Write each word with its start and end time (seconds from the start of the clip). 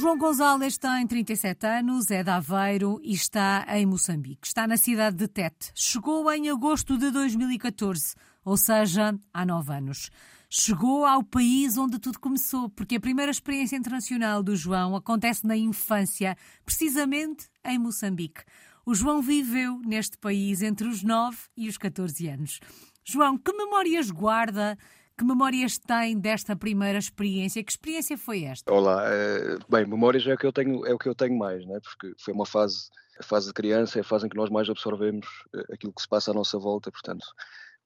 João 0.00 0.16
Gonzalez 0.16 0.78
tem 0.78 1.06
37 1.06 1.66
anos, 1.66 2.10
é 2.10 2.22
de 2.22 2.30
Aveiro 2.30 2.98
e 3.04 3.12
está 3.12 3.66
em 3.68 3.84
Moçambique. 3.84 4.46
Está 4.46 4.66
na 4.66 4.78
cidade 4.78 5.14
de 5.14 5.28
Tete. 5.28 5.70
Chegou 5.74 6.32
em 6.32 6.48
agosto 6.48 6.96
de 6.96 7.10
2014, 7.10 8.14
ou 8.42 8.56
seja, 8.56 9.14
há 9.30 9.44
nove 9.44 9.74
anos. 9.74 10.08
Chegou 10.48 11.04
ao 11.04 11.22
país 11.22 11.76
onde 11.76 11.98
tudo 11.98 12.18
começou, 12.18 12.70
porque 12.70 12.96
a 12.96 13.00
primeira 13.00 13.30
experiência 13.30 13.76
internacional 13.76 14.42
do 14.42 14.56
João 14.56 14.96
acontece 14.96 15.46
na 15.46 15.54
infância, 15.54 16.34
precisamente 16.64 17.50
em 17.62 17.78
Moçambique. 17.78 18.40
O 18.86 18.94
João 18.94 19.20
viveu 19.20 19.82
neste 19.84 20.16
país 20.16 20.62
entre 20.62 20.88
os 20.88 21.02
9 21.02 21.36
e 21.54 21.68
os 21.68 21.76
14 21.76 22.26
anos. 22.26 22.58
João, 23.04 23.36
que 23.36 23.52
memórias 23.52 24.10
guarda 24.10 24.78
que 25.20 25.24
memórias 25.26 25.76
tem 25.76 26.18
desta 26.18 26.56
primeira 26.56 26.98
experiência? 26.98 27.62
Que 27.62 27.70
experiência 27.70 28.16
foi 28.16 28.44
esta? 28.44 28.72
Olá, 28.72 29.02
é, 29.04 29.58
bem, 29.68 29.84
memórias 29.84 30.26
é 30.26 30.32
o 30.32 30.38
que 30.38 30.46
eu 30.46 30.52
tenho, 30.52 30.86
é 30.86 30.94
o 30.94 30.98
que 30.98 31.10
eu 31.10 31.14
tenho 31.14 31.36
mais, 31.36 31.62
né? 31.66 31.78
Porque 31.78 32.14
foi 32.18 32.32
uma 32.32 32.46
fase, 32.46 32.88
a 33.18 33.22
fase 33.22 33.48
de 33.48 33.52
criança, 33.52 33.98
é 33.98 34.00
a 34.00 34.04
fase 34.04 34.24
em 34.24 34.30
que 34.30 34.36
nós 34.36 34.48
mais 34.48 34.70
absorvemos 34.70 35.26
eh, 35.54 35.74
aquilo 35.74 35.92
que 35.92 36.00
se 36.00 36.08
passa 36.08 36.30
à 36.30 36.34
nossa 36.34 36.58
volta, 36.58 36.90
portanto, 36.90 37.26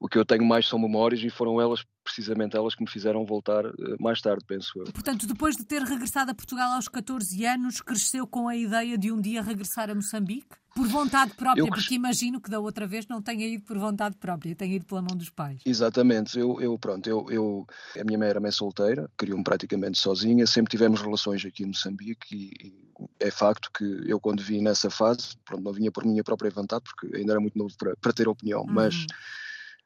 o 0.04 0.08
que 0.08 0.18
eu 0.18 0.24
tenho 0.24 0.44
mais 0.44 0.68
são 0.68 0.78
memórias 0.78 1.22
e 1.22 1.30
foram 1.30 1.58
elas, 1.58 1.82
precisamente 2.04 2.54
elas, 2.54 2.74
que 2.74 2.82
me 2.82 2.90
fizeram 2.90 3.24
voltar 3.24 3.64
eh, 3.64 3.72
mais 3.98 4.20
tarde, 4.20 4.44
penso 4.46 4.78
eu. 4.78 4.84
Portanto, 4.92 5.27
depois 5.27 5.56
de 5.56 5.64
ter 5.64 5.80
regressado 5.80 6.30
a 6.30 6.34
Portugal 6.34 6.72
aos 6.72 6.88
14 6.88 7.42
anos, 7.46 7.80
cresceu 7.80 8.27
com 8.27 8.46
a 8.46 8.54
ideia 8.54 8.98
de 8.98 9.10
um 9.10 9.18
dia 9.18 9.40
regressar 9.40 9.88
a 9.88 9.94
Moçambique? 9.94 10.56
Por 10.74 10.86
vontade 10.88 11.32
própria, 11.32 11.62
eu... 11.62 11.68
porque 11.68 11.94
imagino 11.94 12.38
que 12.38 12.50
da 12.50 12.60
outra 12.60 12.86
vez 12.86 13.06
não 13.08 13.22
tenha 13.22 13.46
ido 13.46 13.64
por 13.64 13.78
vontade 13.78 14.14
própria, 14.19 14.55
tenha 14.55 14.77
ido 14.77 14.84
pela 14.84 15.00
mão 15.00 15.16
dos 15.16 15.30
pais. 15.30 15.62
Exatamente, 15.64 16.39
eu, 16.39 16.61
eu 16.61 16.78
pronto, 16.78 17.08
eu, 17.08 17.24
eu, 17.30 17.66
a 17.98 18.05
minha 18.05 18.18
mãe 18.18 18.28
era 18.28 18.41
mãe 18.41 18.50
solteira, 18.50 19.11
criou-me 19.16 19.42
praticamente 19.42 19.98
sozinha, 19.98 20.46
sempre 20.46 20.70
tivemos 20.70 21.00
relações 21.00 21.42
aqui 21.46 21.62
em 21.62 21.68
Moçambique 21.68 22.27
e, 22.30 22.66
e, 22.66 22.84
é 23.20 23.30
facto 23.30 23.70
que 23.72 23.84
eu 24.06 24.20
quando 24.20 24.42
vim 24.42 24.61
nessa 24.61 24.91
fase, 24.91 25.34
pronto, 25.46 25.64
não 25.64 25.72
vinha 25.72 25.91
por 25.91 26.05
minha 26.05 26.22
própria 26.22 26.50
vontade, 26.50 26.84
porque 26.84 27.16
ainda 27.16 27.33
era 27.33 27.41
muito 27.41 27.56
novo 27.56 27.72
para, 27.78 27.96
para 27.96 28.12
ter 28.12 28.28
opinião, 28.28 28.61
uhum. 28.62 28.72
mas 28.72 29.06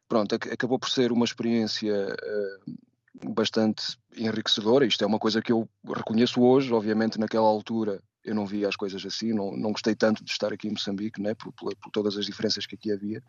pronto, 0.08 0.34
acabou 0.34 0.78
por 0.78 0.88
ser 0.88 1.12
uma 1.12 1.24
experiência 1.24 1.94
uh, 1.94 3.32
bastante 3.32 3.98
enriquecedora. 4.16 4.86
Isto 4.86 5.04
é 5.04 5.06
uma 5.06 5.18
coisa 5.18 5.42
que 5.42 5.52
eu 5.52 5.68
reconheço 5.94 6.40
hoje, 6.40 6.72
obviamente 6.72 7.18
naquela 7.18 7.46
altura 7.46 8.02
eu 8.24 8.34
não 8.34 8.46
via 8.46 8.68
as 8.68 8.76
coisas 8.76 9.04
assim, 9.04 9.32
não, 9.32 9.56
não 9.56 9.72
gostei 9.72 9.94
tanto 9.94 10.22
de 10.22 10.30
estar 10.30 10.52
aqui 10.52 10.68
em 10.68 10.72
Moçambique, 10.72 11.20
né, 11.20 11.34
por, 11.34 11.52
por, 11.52 11.74
por 11.76 11.90
todas 11.90 12.16
as 12.16 12.26
diferenças 12.26 12.66
que 12.66 12.74
aqui 12.74 12.92
havia. 12.92 13.22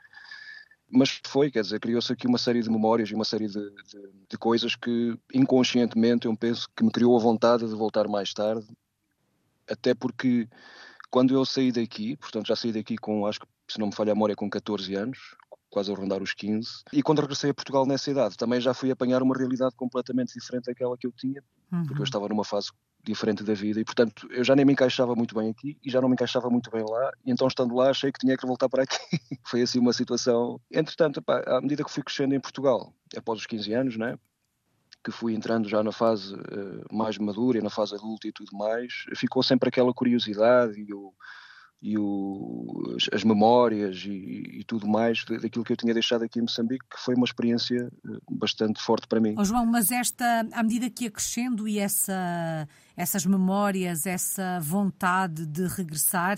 Mas 0.91 1.21
foi, 1.25 1.52
quer 1.52 1.61
dizer, 1.61 1.80
criou-se 1.80 2.11
aqui 2.11 2.27
uma 2.27 2.38
série 2.38 2.61
de 2.61 2.69
memórias 2.69 3.09
e 3.09 3.16
uma 3.16 3.23
série 3.23 3.47
de, 3.47 3.53
de, 3.53 4.09
de, 4.30 4.38
coisas 4.38 4.75
que 4.75 5.17
inconscientemente 5.33 6.25
eu 6.25 6.36
penso 6.36 6.67
que 6.75 6.83
me 6.83 6.91
criou 6.91 7.16
a 7.16 7.19
vontade 7.19 7.67
de 7.67 7.75
voltar 7.75 8.08
mais 8.08 8.33
tarde, 8.33 8.67
até 9.69 9.93
porque 9.93 10.49
quando 11.11 11.33
eu 11.33 11.45
saí 11.45 11.71
daqui, 11.71 12.17
portanto 12.17 12.47
já 12.47 12.55
saí 12.55 12.71
daqui 12.71 12.97
com, 12.97 13.25
acho 13.27 13.39
que 13.39 13.47
se 13.67 13.80
não 13.80 13.88
me 13.88 13.95
falha 13.95 14.11
a 14.11 14.16
memória, 14.16 14.36
com 14.36 14.49
14 14.49 14.95
anos, 14.95 15.36
quase 15.69 15.91
a 15.91 15.95
rondar 15.95 16.21
os 16.21 16.33
15. 16.33 16.83
E 16.91 17.03
quando 17.03 17.19
regressei 17.19 17.51
a 17.51 17.53
Portugal 17.53 17.85
nessa 17.85 18.09
idade, 18.09 18.37
também 18.37 18.59
já 18.59 18.73
fui 18.73 18.91
apanhar 18.91 19.21
uma 19.21 19.37
realidade 19.37 19.75
completamente 19.75 20.33
diferente 20.33 20.65
daquela 20.65 20.97
que 20.97 21.07
eu 21.07 21.11
tinha, 21.11 21.43
uhum. 21.71 21.85
porque 21.85 22.01
eu 22.01 22.03
estava 22.03 22.27
numa 22.27 22.43
fase 22.43 22.69
diferente 23.03 23.43
da 23.43 23.53
vida 23.53 23.79
e, 23.79 23.85
portanto, 23.85 24.27
eu 24.29 24.43
já 24.43 24.55
nem 24.55 24.65
me 24.65 24.73
encaixava 24.73 25.15
muito 25.15 25.33
bem 25.33 25.49
aqui 25.49 25.77
e 25.83 25.89
já 25.89 26.01
não 26.01 26.09
me 26.09 26.13
encaixava 26.13 26.49
muito 26.49 26.69
bem 26.69 26.83
lá. 26.87 27.11
E 27.25 27.31
então, 27.31 27.47
estando 27.47 27.73
lá, 27.75 27.89
achei 27.89 28.11
que 28.11 28.19
tinha 28.19 28.35
que 28.35 28.45
voltar 28.45 28.67
para 28.67 28.83
aqui. 28.83 28.97
Foi 29.45 29.61
assim 29.61 29.79
uma 29.79 29.93
situação. 29.93 30.59
Entretanto, 30.71 31.21
pá, 31.21 31.41
à 31.47 31.61
medida 31.61 31.83
que 31.83 31.91
fui 31.91 32.03
crescendo 32.03 32.35
em 32.35 32.39
Portugal, 32.39 32.93
após 33.15 33.39
os 33.39 33.45
15 33.45 33.73
anos, 33.73 33.97
né? 33.97 34.17
que 35.02 35.11
fui 35.11 35.33
entrando 35.33 35.69
já 35.69 35.81
na 35.81 35.93
fase 35.93 36.35
uh, 36.35 36.85
mais 36.91 37.17
madura, 37.17 37.61
na 37.61 37.69
fase 37.69 37.95
adulta 37.95 38.27
e 38.27 38.33
tudo 38.33 38.49
mais, 38.52 39.05
ficou 39.15 39.41
sempre 39.41 39.69
aquela 39.69 39.93
curiosidade 39.93 40.77
e 40.77 40.93
o, 40.93 41.13
e 41.81 41.97
o, 41.97 42.97
as 43.13 43.23
memórias 43.23 44.03
e, 44.05 44.59
e, 44.59 44.63
tudo 44.65 44.87
mais 44.87 45.23
daquilo 45.23 45.63
que 45.63 45.71
eu 45.71 45.77
tinha 45.77 45.93
deixado 45.93 46.23
aqui 46.23 46.39
em 46.39 46.41
Moçambique, 46.41 46.85
que 46.89 46.99
foi 46.99 47.15
uma 47.15 47.25
experiência 47.25 47.89
eh, 48.05 48.17
bastante 48.29 48.81
forte 48.81 49.07
para 49.07 49.21
mim. 49.21 49.35
Oh, 49.37 49.45
João, 49.45 49.65
mas 49.65 49.89
esta, 49.89 50.45
à 50.51 50.61
medida 50.61 50.89
que 50.89 51.05
ia 51.05 51.11
crescendo 51.11 51.67
e 51.67 51.79
essa, 51.79 52.67
essas 52.97 53.25
memórias, 53.25 54.05
essa 54.05 54.59
vontade 54.59 55.45
de 55.45 55.67
regressar, 55.67 56.37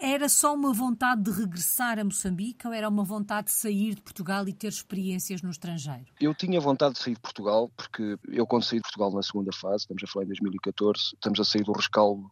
era 0.00 0.30
só 0.30 0.54
uma 0.54 0.72
vontade 0.72 1.22
de 1.22 1.30
regressar 1.30 1.98
a 1.98 2.04
Moçambique 2.04 2.66
ou 2.66 2.72
era 2.72 2.88
uma 2.88 3.04
vontade 3.04 3.48
de 3.48 3.52
sair 3.52 3.94
de 3.94 4.00
Portugal 4.00 4.48
e 4.48 4.52
ter 4.52 4.68
experiências 4.68 5.42
no 5.42 5.50
estrangeiro? 5.50 6.06
Eu 6.18 6.34
tinha 6.34 6.58
vontade 6.58 6.94
de 6.94 7.00
sair 7.00 7.14
de 7.14 7.20
Portugal, 7.20 7.70
porque 7.76 8.16
eu 8.28 8.46
quando 8.46 8.64
saí 8.64 8.78
de 8.78 8.84
Portugal 8.84 9.12
na 9.12 9.22
segunda 9.22 9.52
fase, 9.52 9.82
estamos 9.82 10.02
a 10.02 10.06
falar 10.06 10.24
em 10.24 10.28
2014, 10.28 11.02
estamos 11.14 11.38
a 11.38 11.44
sair 11.44 11.64
do 11.64 11.72
rescaldo 11.72 12.30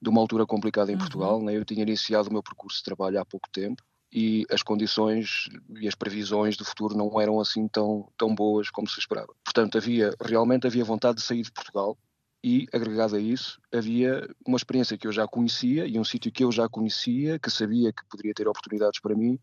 de 0.00 0.08
uma 0.08 0.20
altura 0.20 0.46
complicada 0.46 0.90
em 0.90 0.94
uhum. 0.94 1.00
Portugal. 1.00 1.42
Né? 1.42 1.56
Eu 1.56 1.64
tinha 1.64 1.82
iniciado 1.82 2.28
o 2.28 2.32
meu 2.32 2.42
percurso 2.42 2.78
de 2.78 2.84
trabalho 2.84 3.20
há 3.20 3.24
pouco 3.24 3.48
tempo 3.50 3.82
e 4.12 4.44
as 4.50 4.62
condições 4.62 5.48
e 5.80 5.88
as 5.88 5.94
previsões 5.94 6.56
do 6.56 6.64
futuro 6.64 6.96
não 6.96 7.20
eram 7.20 7.40
assim 7.40 7.66
tão, 7.68 8.08
tão 8.16 8.34
boas 8.34 8.70
como 8.70 8.88
se 8.88 8.98
esperava. 8.98 9.32
Portanto, 9.44 9.76
havia 9.76 10.14
realmente 10.20 10.66
havia 10.66 10.84
vontade 10.84 11.18
de 11.18 11.24
sair 11.24 11.42
de 11.42 11.52
Portugal 11.52 11.98
e, 12.42 12.66
agregado 12.72 13.16
a 13.16 13.20
isso, 13.20 13.60
havia 13.74 14.28
uma 14.46 14.56
experiência 14.56 14.96
que 14.96 15.06
eu 15.06 15.12
já 15.12 15.26
conhecia 15.26 15.86
e 15.86 15.98
um 15.98 16.04
sítio 16.04 16.30
que 16.30 16.44
eu 16.44 16.52
já 16.52 16.68
conhecia, 16.68 17.38
que 17.38 17.50
sabia 17.50 17.92
que 17.92 18.04
poderia 18.08 18.32
ter 18.32 18.46
oportunidades 18.46 19.00
para 19.00 19.16
mim 19.16 19.38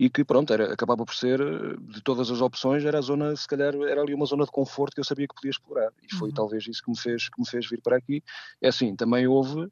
e 0.00 0.08
que 0.08 0.24
pronto, 0.24 0.50
era, 0.50 0.72
acabava 0.72 1.04
por 1.04 1.14
ser, 1.14 1.38
de 1.78 2.00
todas 2.00 2.30
as 2.30 2.40
opções, 2.40 2.82
era 2.86 2.96
a 2.96 3.02
zona, 3.02 3.36
se 3.36 3.46
calhar, 3.46 3.74
era 3.74 4.00
ali 4.00 4.14
uma 4.14 4.24
zona 4.24 4.46
de 4.46 4.50
conforto 4.50 4.94
que 4.94 5.00
eu 5.00 5.04
sabia 5.04 5.28
que 5.28 5.34
podia 5.34 5.50
explorar. 5.50 5.92
E 6.02 6.14
foi 6.14 6.30
uhum. 6.30 6.34
talvez 6.34 6.66
isso 6.66 6.82
que 6.82 6.90
me, 6.90 6.96
fez, 6.96 7.28
que 7.28 7.38
me 7.38 7.46
fez 7.46 7.68
vir 7.68 7.82
para 7.82 7.98
aqui. 7.98 8.24
É 8.62 8.68
assim, 8.68 8.96
também 8.96 9.26
houve, 9.26 9.70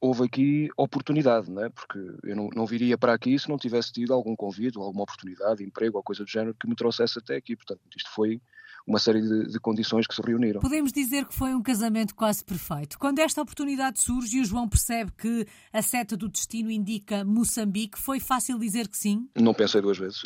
houve 0.00 0.24
aqui 0.24 0.70
oportunidade, 0.74 1.50
né? 1.50 1.68
porque 1.68 1.98
eu 2.24 2.34
não, 2.34 2.48
não 2.56 2.64
viria 2.64 2.96
para 2.96 3.12
aqui 3.12 3.38
se 3.38 3.46
não 3.46 3.58
tivesse 3.58 3.92
tido 3.92 4.14
algum 4.14 4.34
convite, 4.34 4.78
alguma 4.78 5.02
oportunidade, 5.02 5.62
emprego, 5.62 5.98
ou 5.98 6.02
coisa 6.02 6.24
do 6.24 6.30
género 6.30 6.56
que 6.58 6.66
me 6.66 6.74
trouxesse 6.74 7.18
até 7.18 7.36
aqui. 7.36 7.54
Portanto, 7.54 7.82
isto 7.94 8.08
foi 8.10 8.40
uma 8.86 8.98
série 8.98 9.20
de, 9.20 9.52
de, 9.52 9.60
condições 9.60 10.06
que 10.06 10.14
se 10.14 10.22
reuniram. 10.22 10.60
Podemos 10.60 10.92
dizer 10.92 11.26
que 11.26 11.34
foi 11.34 11.54
um 11.54 11.62
casamento 11.62 12.14
quase 12.14 12.44
perfeito. 12.44 12.98
Quando 12.98 13.18
esta 13.18 13.40
oportunidade 13.40 14.00
surge 14.00 14.38
e 14.38 14.40
o 14.40 14.44
João 14.44 14.68
percebe 14.68 15.12
que 15.12 15.46
a 15.72 15.82
seta 15.82 16.16
do 16.16 16.28
destino 16.28 16.70
indica 16.70 17.24
Moçambique, 17.24 17.98
foi 17.98 18.20
fácil 18.20 18.58
dizer 18.58 18.88
que 18.88 18.96
sim? 18.96 19.28
Não 19.36 19.54
pensei 19.54 19.80
duas 19.80 19.98
vezes. 19.98 20.22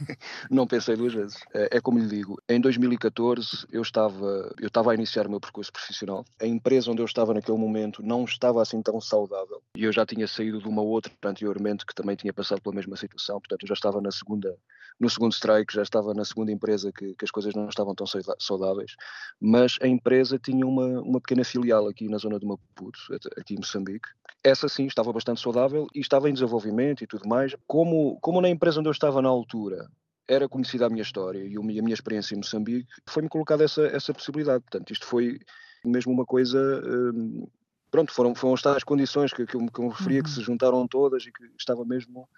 não 0.50 0.66
pensei 0.66 0.96
duas 0.96 1.14
vezes. 1.14 1.38
É, 1.54 1.78
é, 1.78 1.80
como 1.80 1.98
lhe 1.98 2.08
digo, 2.08 2.40
em 2.48 2.60
2014 2.60 3.66
eu 3.72 3.82
estava, 3.82 4.54
eu 4.60 4.68
estava 4.68 4.92
a 4.92 4.94
iniciar 4.94 5.26
o 5.26 5.30
meu 5.30 5.40
percurso 5.40 5.72
profissional. 5.72 6.24
A 6.40 6.46
empresa 6.46 6.90
onde 6.90 7.00
eu 7.00 7.06
estava 7.06 7.32
naquele 7.32 7.58
momento 7.58 8.02
não 8.02 8.24
estava 8.24 8.60
assim 8.60 8.80
tão 8.82 9.00
saudável. 9.00 9.62
E 9.76 9.84
eu 9.84 9.92
já 9.92 10.04
tinha 10.04 10.26
saído 10.26 10.60
de 10.60 10.68
uma 10.68 10.82
outra 10.82 11.12
anteriormente 11.24 11.86
que 11.86 11.94
também 11.94 12.16
tinha 12.16 12.32
passado 12.32 12.60
pela 12.60 12.74
mesma 12.74 12.96
situação. 12.96 13.40
Portanto, 13.40 13.62
eu 13.62 13.68
já 13.68 13.74
estava 13.74 14.00
na 14.00 14.10
segunda, 14.10 14.56
no 14.98 15.08
segundo 15.08 15.32
strike, 15.32 15.74
já 15.74 15.82
estava 15.82 16.12
na 16.14 16.24
segunda 16.24 16.52
empresa 16.52 16.92
que, 16.92 17.14
que 17.14 17.24
as 17.24 17.30
coisas 17.30 17.54
não 17.54 17.68
estavam 17.68 17.93
tão 17.94 18.06
saudáveis, 18.38 18.96
mas 19.40 19.78
a 19.82 19.86
empresa 19.86 20.38
tinha 20.38 20.66
uma, 20.66 21.00
uma 21.00 21.20
pequena 21.20 21.44
filial 21.44 21.88
aqui 21.88 22.08
na 22.08 22.18
zona 22.18 22.38
de 22.38 22.46
Maputo, 22.46 22.98
aqui 23.38 23.54
em 23.54 23.58
Moçambique. 23.58 24.08
Essa 24.42 24.68
sim 24.68 24.86
estava 24.86 25.12
bastante 25.12 25.40
saudável 25.40 25.86
e 25.94 26.00
estava 26.00 26.28
em 26.28 26.34
desenvolvimento 26.34 27.02
e 27.02 27.06
tudo 27.06 27.28
mais. 27.28 27.54
Como, 27.66 28.18
como 28.20 28.40
na 28.40 28.48
empresa 28.48 28.80
onde 28.80 28.88
eu 28.88 28.92
estava 28.92 29.22
na 29.22 29.28
altura 29.28 29.88
era 30.28 30.48
conhecida 30.48 30.86
a 30.86 30.90
minha 30.90 31.02
história 31.02 31.44
e 31.44 31.56
a 31.56 31.60
minha 31.60 31.94
experiência 31.94 32.34
em 32.34 32.38
Moçambique, 32.38 32.88
foi-me 33.06 33.28
colocada 33.28 33.64
essa, 33.64 33.82
essa 33.88 34.12
possibilidade. 34.12 34.62
Portanto, 34.62 34.90
isto 34.90 35.06
foi 35.06 35.38
mesmo 35.84 36.12
uma 36.12 36.24
coisa. 36.24 36.58
Hum, 36.84 37.46
pronto, 37.90 38.12
foram, 38.12 38.34
foram 38.34 38.54
estas 38.54 38.84
condições 38.84 39.32
que, 39.32 39.46
que 39.46 39.54
eu 39.54 39.60
me 39.60 39.88
referia, 39.88 40.18
uhum. 40.18 40.24
que 40.24 40.30
se 40.30 40.40
juntaram 40.40 40.88
todas 40.88 41.24
e 41.24 41.32
que 41.32 41.44
estava 41.58 41.84
mesmo 41.84 42.28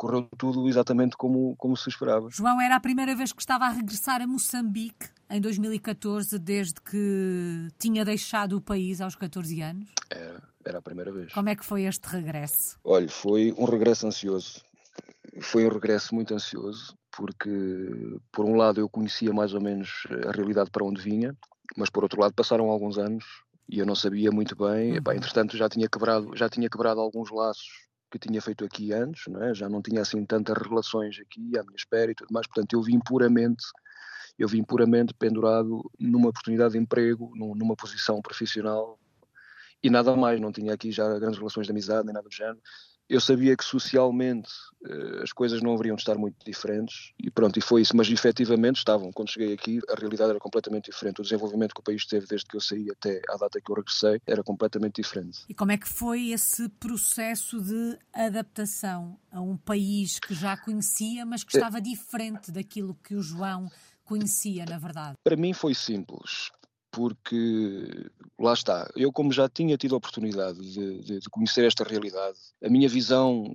correu 0.00 0.26
tudo 0.38 0.66
exatamente 0.66 1.14
como, 1.14 1.54
como 1.56 1.76
se 1.76 1.90
esperava. 1.90 2.30
João, 2.30 2.58
era 2.58 2.76
a 2.76 2.80
primeira 2.80 3.14
vez 3.14 3.34
que 3.34 3.42
estava 3.42 3.66
a 3.66 3.68
regressar 3.68 4.22
a 4.22 4.26
Moçambique 4.26 5.10
em 5.28 5.38
2014, 5.42 6.38
desde 6.38 6.80
que 6.80 7.68
tinha 7.78 8.02
deixado 8.02 8.56
o 8.56 8.62
país 8.62 9.02
aos 9.02 9.14
14 9.14 9.60
anos? 9.60 9.90
Era, 10.08 10.42
era 10.64 10.78
a 10.78 10.82
primeira 10.82 11.12
vez. 11.12 11.34
Como 11.34 11.50
é 11.50 11.54
que 11.54 11.62
foi 11.62 11.82
este 11.82 12.06
regresso? 12.08 12.78
Olha, 12.82 13.10
foi 13.10 13.54
um 13.58 13.66
regresso 13.66 14.06
ansioso. 14.06 14.64
Foi 15.42 15.66
um 15.66 15.68
regresso 15.68 16.14
muito 16.14 16.32
ansioso, 16.32 16.96
porque, 17.14 17.50
por 18.32 18.46
um 18.46 18.56
lado, 18.56 18.80
eu 18.80 18.88
conhecia 18.88 19.34
mais 19.34 19.52
ou 19.52 19.60
menos 19.60 20.06
a 20.26 20.32
realidade 20.32 20.70
para 20.70 20.84
onde 20.84 21.02
vinha, 21.02 21.36
mas, 21.76 21.90
por 21.90 22.02
outro 22.04 22.18
lado, 22.18 22.32
passaram 22.32 22.70
alguns 22.70 22.96
anos 22.96 23.24
e 23.68 23.78
eu 23.78 23.84
não 23.84 23.94
sabia 23.94 24.32
muito 24.32 24.56
bem. 24.56 24.92
Uhum. 24.92 24.96
Epá, 24.96 25.14
entretanto, 25.14 25.58
já 25.58 25.68
tinha 25.68 25.88
quebrado, 25.90 26.34
já 26.34 26.48
tinha 26.48 26.70
quebrado 26.70 27.00
alguns 27.00 27.30
laços 27.30 27.89
que 28.10 28.18
tinha 28.18 28.40
feito 28.42 28.64
aqui 28.64 28.92
antes, 28.92 29.26
não 29.28 29.42
é? 29.42 29.54
já 29.54 29.68
não 29.68 29.80
tinha 29.80 30.02
assim 30.02 30.24
tantas 30.24 30.56
relações 30.56 31.18
aqui 31.20 31.56
à 31.56 31.62
minha 31.62 31.76
espera 31.76 32.10
e 32.10 32.14
tudo 32.14 32.32
mais, 32.32 32.46
portanto 32.46 32.72
eu 32.72 32.82
vim 32.82 32.98
puramente 32.98 33.64
eu 34.38 34.48
vim 34.48 34.64
puramente 34.64 35.12
pendurado 35.12 35.82
numa 35.98 36.30
oportunidade 36.30 36.72
de 36.72 36.78
emprego, 36.78 37.30
numa 37.36 37.76
posição 37.76 38.22
profissional 38.22 38.98
e 39.82 39.90
nada 39.90 40.14
mais, 40.16 40.40
não 40.40 40.50
tinha 40.50 40.72
aqui 40.74 40.90
já 40.90 41.18
grandes 41.18 41.38
relações 41.38 41.66
de 41.66 41.72
amizade 41.72 42.06
nem 42.06 42.14
nada 42.14 42.28
do 42.28 42.34
género 42.34 42.60
eu 43.10 43.20
sabia 43.20 43.56
que 43.56 43.64
socialmente 43.64 44.48
uh, 44.82 45.22
as 45.22 45.32
coisas 45.32 45.60
não 45.60 45.74
haveriam 45.74 45.96
de 45.96 46.02
estar 46.02 46.16
muito 46.16 46.36
diferentes 46.44 47.12
e 47.18 47.28
pronto, 47.28 47.58
e 47.58 47.62
foi 47.62 47.82
isso, 47.82 47.96
mas 47.96 48.08
efetivamente 48.08 48.76
estavam, 48.76 49.10
quando 49.12 49.30
cheguei 49.30 49.52
aqui 49.52 49.80
a 49.88 49.98
realidade 49.98 50.30
era 50.30 50.38
completamente 50.38 50.90
diferente, 50.90 51.20
o 51.20 51.24
desenvolvimento 51.24 51.74
que 51.74 51.80
o 51.80 51.84
país 51.84 52.06
teve 52.06 52.26
desde 52.26 52.46
que 52.46 52.56
eu 52.56 52.60
saí 52.60 52.88
até 52.88 53.20
à 53.28 53.36
data 53.36 53.60
que 53.60 53.70
eu 53.70 53.74
regressei 53.74 54.20
era 54.24 54.44
completamente 54.44 55.02
diferente. 55.02 55.40
E 55.48 55.54
como 55.54 55.72
é 55.72 55.76
que 55.76 55.88
foi 55.88 56.28
esse 56.30 56.68
processo 56.68 57.60
de 57.60 57.98
adaptação 58.14 59.18
a 59.32 59.40
um 59.40 59.56
país 59.56 60.20
que 60.20 60.32
já 60.32 60.56
conhecia, 60.56 61.26
mas 61.26 61.42
que 61.42 61.56
estava 61.56 61.78
é... 61.78 61.80
diferente 61.80 62.52
daquilo 62.52 62.94
que 63.02 63.16
o 63.16 63.22
João 63.22 63.68
conhecia, 64.04 64.64
na 64.64 64.78
verdade? 64.78 65.16
Para 65.24 65.36
mim 65.36 65.52
foi 65.52 65.74
simples 65.74 66.52
porque 66.90 68.10
lá 68.38 68.52
está, 68.52 68.90
eu 68.96 69.12
como 69.12 69.32
já 69.32 69.48
tinha 69.48 69.76
tido 69.76 69.94
a 69.94 69.98
oportunidade 69.98 70.58
de, 70.60 71.00
de, 71.02 71.20
de, 71.20 71.30
conhecer 71.30 71.64
esta 71.64 71.84
realidade, 71.84 72.38
a 72.62 72.68
minha 72.68 72.88
visão 72.88 73.54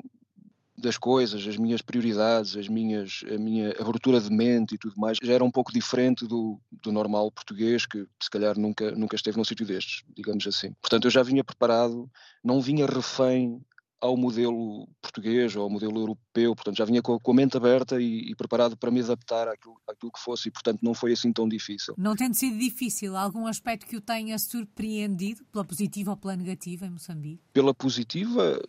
das 0.78 0.98
coisas, 0.98 1.48
as 1.48 1.58
minhas 1.58 1.82
prioridades, 1.82 2.56
as 2.58 2.68
minhas, 2.68 3.24
a 3.34 3.38
minha 3.38 3.72
abertura 3.80 4.20
de 4.20 4.30
mente 4.30 4.76
e 4.76 4.78
tudo 4.78 4.96
mais, 4.98 5.18
já 5.22 5.34
era 5.34 5.44
um 5.44 5.52
pouco 5.52 5.72
diferente 5.72 6.28
do, 6.28 6.60
do 6.84 6.92
normal 6.92 7.32
português, 7.32 7.86
que 7.86 8.06
se 8.22 8.30
calhar 8.30 8.58
nunca, 8.58 8.92
nunca 8.92 9.16
esteve 9.16 9.38
num 9.38 9.46
sítio 9.46 9.66
destes, 9.66 10.04
digamos 10.14 10.46
assim. 10.46 10.74
Portanto, 10.82 11.06
eu 11.06 11.12
já 11.12 11.24
vinha 11.24 11.44
preparado, 11.44 12.10
não 12.44 12.60
vinha 12.60 12.86
refém 12.86 13.62
ao 14.06 14.18
modelo 14.18 14.88
português 15.02 15.56
ou 15.56 15.64
ao 15.64 15.70
modelo 15.70 16.00
europeu, 16.00 16.56
portanto 16.56 16.78
já 16.78 16.86
vinha 16.86 17.02
com, 17.02 17.20
a 17.24 17.34
mente 17.34 17.58
aberta 17.58 18.00
e, 18.00 18.32
e, 18.32 18.36
preparado 18.36 18.78
para 18.78 18.92
me 18.92 19.02
adaptar 19.02 19.48
àquilo, 19.48 19.76
àquilo 19.88 20.12
que 20.12 20.20
fosse 20.20 20.50
e 20.50 20.52
portanto 20.52 20.80
não 20.82 20.94
foi 20.94 21.14
assim 21.14 21.32
tão 21.32 21.48
difícil. 21.48 21.94
Não 21.98 22.16
tendo 22.16 22.34
sido 22.34 22.58
difícil, 22.58 23.16
algum 23.16 23.48
aspecto 23.48 23.86
que 23.86 23.98
o 23.98 24.02
tenha 24.02 24.38
surpreendido, 24.38 25.44
pela 25.52 25.66
positiva 25.66 26.12
ou 26.12 26.18
pela 26.18 26.36
negativa 26.36 26.86
em 26.86 26.92
Moçambique? 26.92 27.42
Pela 27.54 27.74
positiva, 27.74 28.60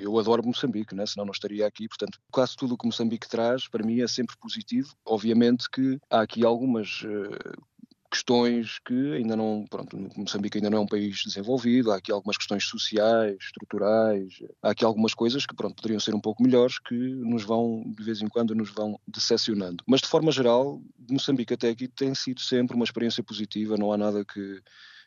eu 0.00 0.18
adoro 0.18 0.44
Moçambique, 0.44 0.94
né? 0.94 1.04
senão 1.06 1.24
não 1.24 1.32
estaria 1.32 1.66
aqui. 1.66 1.86
Portanto, 1.86 2.18
quase 2.30 2.56
tudo 2.56 2.74
o 2.74 2.78
que 2.78 2.86
Moçambique 2.86 3.28
traz, 3.28 3.68
para 3.68 3.84
mim, 3.84 4.00
é 4.00 4.08
sempre 4.08 4.36
positivo. 4.38 4.94
Obviamente 5.04 5.68
que 5.70 5.98
há 6.10 6.22
aqui 6.22 6.44
algumas 6.44 7.02
uh, 7.02 7.62
questões 8.10 8.78
que 8.84 9.12
ainda 9.14 9.36
não, 9.36 9.64
pronto, 9.70 9.96
Moçambique 10.16 10.58
ainda 10.58 10.70
não 10.70 10.78
é 10.78 10.80
um 10.80 10.86
país 10.86 11.22
desenvolvido, 11.24 11.92
há 11.92 11.96
aqui 11.96 12.10
algumas 12.10 12.36
questões 12.36 12.64
sociais, 12.64 13.36
estruturais, 13.40 14.42
há 14.62 14.70
aqui 14.70 14.84
algumas 14.84 15.14
coisas 15.14 15.46
que, 15.46 15.54
pronto, 15.54 15.76
poderiam 15.76 16.00
ser 16.00 16.14
um 16.14 16.20
pouco 16.20 16.42
melhores 16.42 16.78
que 16.78 16.94
nos 16.94 17.44
vão, 17.44 17.84
de 17.96 18.02
vez 18.02 18.20
em 18.20 18.28
quando, 18.28 18.54
nos 18.54 18.70
vão 18.70 18.98
decepcionando. 19.06 19.84
Mas, 19.86 20.00
de 20.00 20.08
forma 20.08 20.32
geral, 20.32 20.82
Moçambique 21.08 21.54
até 21.54 21.68
aqui 21.68 21.86
tem 21.86 22.14
sido 22.14 22.40
sempre 22.40 22.74
uma 22.74 22.84
experiência 22.84 23.22
positiva, 23.22 23.76
não 23.76 23.92
há 23.92 23.96
nada 23.96 24.24
que, 24.24 24.60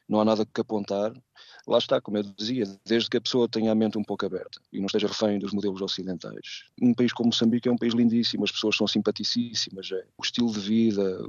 não 0.08 0.20
há 0.20 0.26
nada 0.26 0.46
que 0.46 0.62
apontar. 0.62 1.14
Lá 1.68 1.78
está, 1.78 2.02
como 2.02 2.18
eu 2.18 2.24
dizia, 2.24 2.66
desde 2.86 3.10
que 3.10 3.18
a 3.18 3.22
pessoa 3.22 3.48
tenha 3.48 3.72
a 3.72 3.76
mente 3.76 3.98
um 3.98 4.04
pouco 4.04 4.26
aberta 4.26 4.60
e 4.72 4.80
não 4.80 4.86
esteja 4.86 5.08
refém 5.08 5.40
dos 5.40 5.54
modelos 5.54 5.82
ocidentais. 5.82 6.66
Um 6.82 6.94
país 6.94 7.14
como 7.14 7.28
Moçambique 7.28 7.68
é 7.68 7.72
um 7.72 7.78
país 7.78 7.94
lindíssimo, 7.94 8.44
as 8.44 8.52
pessoas 8.52 8.76
são 8.76 8.88
simpaticíssimas, 8.88 9.92
é, 9.92 10.06
o 10.18 10.24
estilo 10.24 10.52
de 10.52 10.60
vida, 10.60 11.20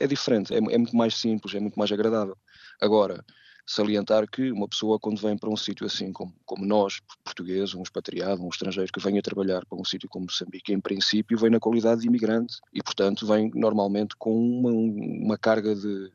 é 0.00 0.06
diferente, 0.06 0.54
é, 0.54 0.58
é, 0.58 0.78
muito 0.78 0.96
mais 0.96 1.14
simples, 1.14 1.54
é 1.54 1.60
muito 1.60 1.78
mais 1.78 1.90
agradável. 1.92 2.36
Agora, 2.80 3.24
salientar 3.66 4.28
que 4.30 4.52
uma 4.52 4.68
pessoa 4.68 4.98
quando 4.98 5.20
vem 5.20 5.36
para 5.36 5.50
um 5.50 5.56
sítio 5.56 5.86
assim 5.86 6.12
como, 6.12 6.32
como 6.44 6.64
nós, 6.64 7.00
portugueses, 7.24 7.74
um 7.74 7.82
expatriado, 7.82 8.44
um 8.44 8.48
estrangeiro 8.48 8.92
que 8.92 9.00
venha 9.00 9.20
trabalhar 9.20 9.64
para 9.66 9.78
um 9.78 9.84
sítio 9.84 10.08
como 10.08 10.26
Moçambique, 10.26 10.72
em 10.72 10.80
princípio 10.80 11.36
vem 11.36 11.50
na 11.50 11.58
qualidade 11.58 12.02
de 12.02 12.06
imigrante 12.06 12.58
e, 12.72 12.82
portanto, 12.82 13.26
vem 13.26 13.50
normalmente 13.54 14.14
com 14.16 14.32
uma, 14.32 14.70
uma 14.70 15.38
carga 15.38 15.74
de, 15.74 16.10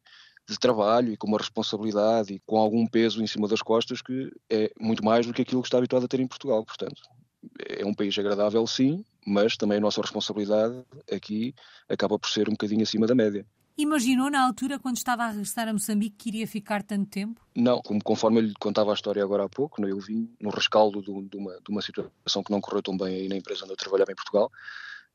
de 0.47 0.57
trabalho 0.57 1.11
e 1.11 1.17
com 1.17 1.27
uma 1.27 1.37
responsabilidade 1.37 2.33
e 2.33 2.39
com 2.45 2.57
algum 2.57 2.87
peso 2.87 3.21
em 3.21 3.27
cima 3.27 3.47
das 3.47 3.61
costas 3.61 4.01
que 4.01 4.31
é 4.49 4.71
muito 4.79 5.03
mais 5.03 5.25
do 5.25 5.33
que 5.33 5.41
aquilo 5.41 5.61
que 5.61 5.67
está 5.67 5.77
habituado 5.77 6.05
a 6.05 6.07
ter 6.07 6.21
em 6.21 6.27
Portugal. 6.27 6.63
Portanto, 6.63 7.01
é 7.67 7.85
um 7.85 7.93
país 7.93 8.17
agradável, 8.17 8.65
sim, 8.65 9.03
mas 9.25 9.55
também 9.55 9.77
a 9.77 9.81
nossa 9.81 10.01
responsabilidade 10.01 10.83
aqui 11.11 11.53
acaba 11.87 12.17
por 12.17 12.29
ser 12.29 12.47
um 12.49 12.53
bocadinho 12.53 12.83
acima 12.83 13.05
da 13.07 13.15
média. 13.15 13.45
Imaginou 13.77 14.29
na 14.29 14.43
altura, 14.45 14.77
quando 14.77 14.97
estava 14.97 15.23
a 15.23 15.29
regressar 15.29 15.67
a 15.67 15.73
Moçambique, 15.73 16.15
que 16.17 16.29
iria 16.29 16.47
ficar 16.47 16.83
tanto 16.83 17.09
tempo? 17.09 17.41
Não, 17.55 17.81
como, 17.81 18.03
conforme 18.03 18.39
eu 18.39 18.43
lhe 18.43 18.53
contava 18.59 18.91
a 18.91 18.93
história 18.93 19.23
agora 19.23 19.45
há 19.45 19.49
pouco, 19.49 19.83
eu 19.85 19.99
vim 19.99 20.29
no 20.39 20.49
rescaldo 20.49 21.01
de, 21.01 21.29
de, 21.29 21.37
uma, 21.37 21.53
de 21.53 21.69
uma 21.71 21.81
situação 21.81 22.43
que 22.43 22.51
não 22.51 22.61
correu 22.61 22.83
tão 22.83 22.97
bem 22.97 23.15
aí 23.15 23.29
na 23.29 23.37
empresa 23.37 23.63
onde 23.63 23.73
eu 23.73 23.77
trabalhava 23.77 24.11
em 24.11 24.15
Portugal. 24.15 24.51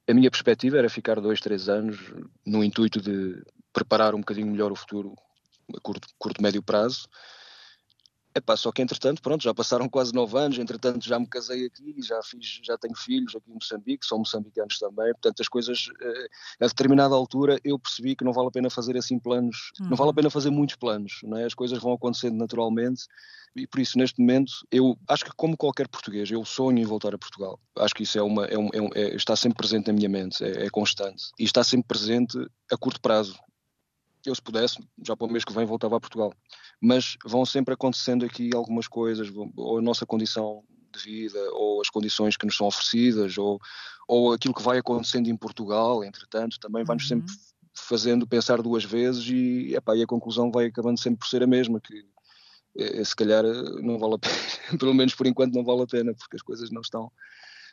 A 0.08 0.14
minha 0.14 0.30
perspectiva 0.30 0.78
era 0.78 0.88
ficar 0.88 1.20
dois, 1.20 1.40
três 1.40 1.68
anos 1.68 1.98
no 2.44 2.64
intuito 2.64 3.00
de 3.00 3.42
preparar 3.72 4.14
um 4.14 4.20
bocadinho 4.20 4.46
melhor 4.46 4.72
o 4.72 4.76
futuro 4.76 5.14
a 5.74 5.80
curto, 5.80 6.08
curto 6.18 6.42
médio 6.42 6.62
prazo 6.62 7.08
Epá, 8.36 8.54
só 8.54 8.70
que 8.70 8.82
entretanto, 8.82 9.22
pronto, 9.22 9.42
já 9.42 9.54
passaram 9.54 9.88
quase 9.88 10.12
nove 10.12 10.38
anos, 10.38 10.58
entretanto 10.58 11.02
já 11.02 11.18
me 11.18 11.26
casei 11.26 11.64
aqui, 11.64 11.94
já 12.02 12.22
fiz, 12.22 12.60
já 12.62 12.76
tenho 12.76 12.94
filhos 12.94 13.34
aqui 13.34 13.50
em 13.50 13.54
Moçambique, 13.54 14.04
são 14.04 14.18
moçambicanos 14.18 14.78
também, 14.78 15.10
portanto 15.12 15.40
as 15.40 15.48
coisas, 15.48 15.88
eh, 16.02 16.28
a 16.60 16.66
determinada 16.66 17.14
altura 17.14 17.58
eu 17.64 17.78
percebi 17.78 18.14
que 18.14 18.24
não 18.26 18.34
vale 18.34 18.48
a 18.48 18.50
pena 18.50 18.68
fazer 18.68 18.94
assim 18.94 19.18
planos, 19.18 19.70
uhum. 19.80 19.88
não 19.88 19.96
vale 19.96 20.08
a 20.08 20.10
uhum. 20.10 20.16
pena 20.16 20.28
fazer 20.28 20.50
muitos 20.50 20.76
planos, 20.76 21.20
não 21.22 21.38
é? 21.38 21.46
as 21.46 21.54
coisas 21.54 21.78
vão 21.78 21.94
acontecendo 21.94 22.36
naturalmente 22.36 23.04
e 23.56 23.66
por 23.66 23.80
isso 23.80 23.96
neste 23.96 24.20
momento 24.20 24.52
eu 24.70 24.98
acho 25.08 25.24
que 25.24 25.30
como 25.34 25.56
qualquer 25.56 25.88
português 25.88 26.30
eu 26.30 26.44
sonho 26.44 26.78
em 26.78 26.84
voltar 26.84 27.14
a 27.14 27.18
Portugal, 27.18 27.58
acho 27.78 27.94
que 27.94 28.02
isso 28.02 28.18
é 28.18 28.22
uma, 28.22 28.44
é 28.44 28.58
um, 28.58 28.68
é 28.70 28.82
um, 28.82 28.90
é, 28.94 29.16
está 29.16 29.34
sempre 29.34 29.56
presente 29.56 29.86
na 29.86 29.94
minha 29.94 30.10
mente, 30.10 30.44
é, 30.44 30.66
é 30.66 30.68
constante 30.68 31.30
e 31.38 31.44
está 31.44 31.64
sempre 31.64 31.88
presente 31.88 32.36
a 32.70 32.76
curto 32.76 33.00
prazo, 33.00 33.34
eu 34.30 34.34
se 34.34 34.42
pudesse, 34.42 34.78
já 35.02 35.16
para 35.16 35.26
o 35.26 35.30
mês 35.30 35.44
que 35.44 35.52
vem 35.52 35.64
voltava 35.64 35.96
a 35.96 36.00
Portugal. 36.00 36.32
Mas 36.80 37.16
vão 37.24 37.44
sempre 37.44 37.74
acontecendo 37.74 38.24
aqui 38.24 38.50
algumas 38.54 38.88
coisas, 38.88 39.28
ou 39.56 39.78
a 39.78 39.82
nossa 39.82 40.06
condição 40.06 40.62
de 40.94 41.02
vida, 41.02 41.38
ou 41.52 41.80
as 41.80 41.88
condições 41.88 42.36
que 42.36 42.46
nos 42.46 42.56
são 42.56 42.66
oferecidas, 42.66 43.36
ou, 43.38 43.60
ou 44.08 44.32
aquilo 44.32 44.54
que 44.54 44.62
vai 44.62 44.78
acontecendo 44.78 45.28
em 45.28 45.36
Portugal, 45.36 46.04
entretanto, 46.04 46.58
também 46.60 46.84
vai-nos 46.84 47.10
uhum. 47.10 47.20
sempre 47.20 47.34
fazendo 47.74 48.26
pensar 48.26 48.62
duas 48.62 48.84
vezes 48.84 49.28
e, 49.28 49.74
epá, 49.74 49.94
e 49.94 50.02
a 50.02 50.06
conclusão 50.06 50.50
vai 50.50 50.66
acabando 50.66 50.98
sempre 50.98 51.18
por 51.20 51.28
ser 51.28 51.42
a 51.42 51.46
mesma, 51.46 51.78
que 51.80 52.04
é, 52.78 53.04
se 53.04 53.14
calhar 53.14 53.44
não 53.44 53.98
vale 53.98 54.14
a 54.14 54.18
pena, 54.18 54.78
pelo 54.78 54.94
menos 54.94 55.14
por 55.14 55.26
enquanto 55.26 55.54
não 55.54 55.64
vale 55.64 55.82
a 55.82 55.86
pena, 55.86 56.14
porque 56.14 56.36
as 56.36 56.42
coisas 56.42 56.70
não 56.70 56.80
estão 56.80 57.12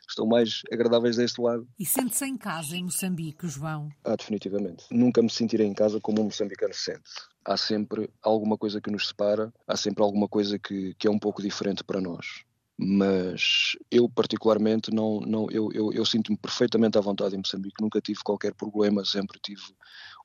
estão 0.08 0.26
mais 0.26 0.62
agradáveis 0.72 1.16
deste 1.16 1.40
lado. 1.40 1.66
E 1.78 1.84
sente-se 1.84 2.24
em 2.24 2.36
casa 2.36 2.76
em 2.76 2.84
Moçambique, 2.84 3.48
João? 3.48 3.88
Ah, 4.04 4.16
definitivamente. 4.16 4.84
Nunca 4.90 5.22
me 5.22 5.30
sentirei 5.30 5.66
em 5.66 5.74
casa 5.74 6.00
como 6.00 6.20
um 6.20 6.24
moçambicano 6.24 6.74
se 6.74 6.92
sente. 6.92 7.10
Há 7.44 7.56
sempre 7.56 8.10
alguma 8.22 8.56
coisa 8.56 8.80
que 8.80 8.90
nos 8.90 9.08
separa, 9.08 9.52
há 9.66 9.76
sempre 9.76 10.02
alguma 10.02 10.28
coisa 10.28 10.58
que, 10.58 10.94
que 10.94 11.06
é 11.06 11.10
um 11.10 11.18
pouco 11.18 11.42
diferente 11.42 11.84
para 11.84 12.00
nós 12.00 12.44
mas 12.76 13.76
eu 13.90 14.08
particularmente 14.08 14.92
não, 14.92 15.20
não 15.20 15.46
eu, 15.50 15.70
eu, 15.72 15.92
eu 15.92 16.04
sinto-me 16.04 16.36
perfeitamente 16.36 16.98
à 16.98 17.00
vontade 17.00 17.34
em 17.34 17.38
Moçambique, 17.38 17.80
nunca 17.80 18.00
tive 18.00 18.18
qualquer 18.24 18.52
problema, 18.52 19.04
sempre 19.04 19.38
tive 19.40 19.62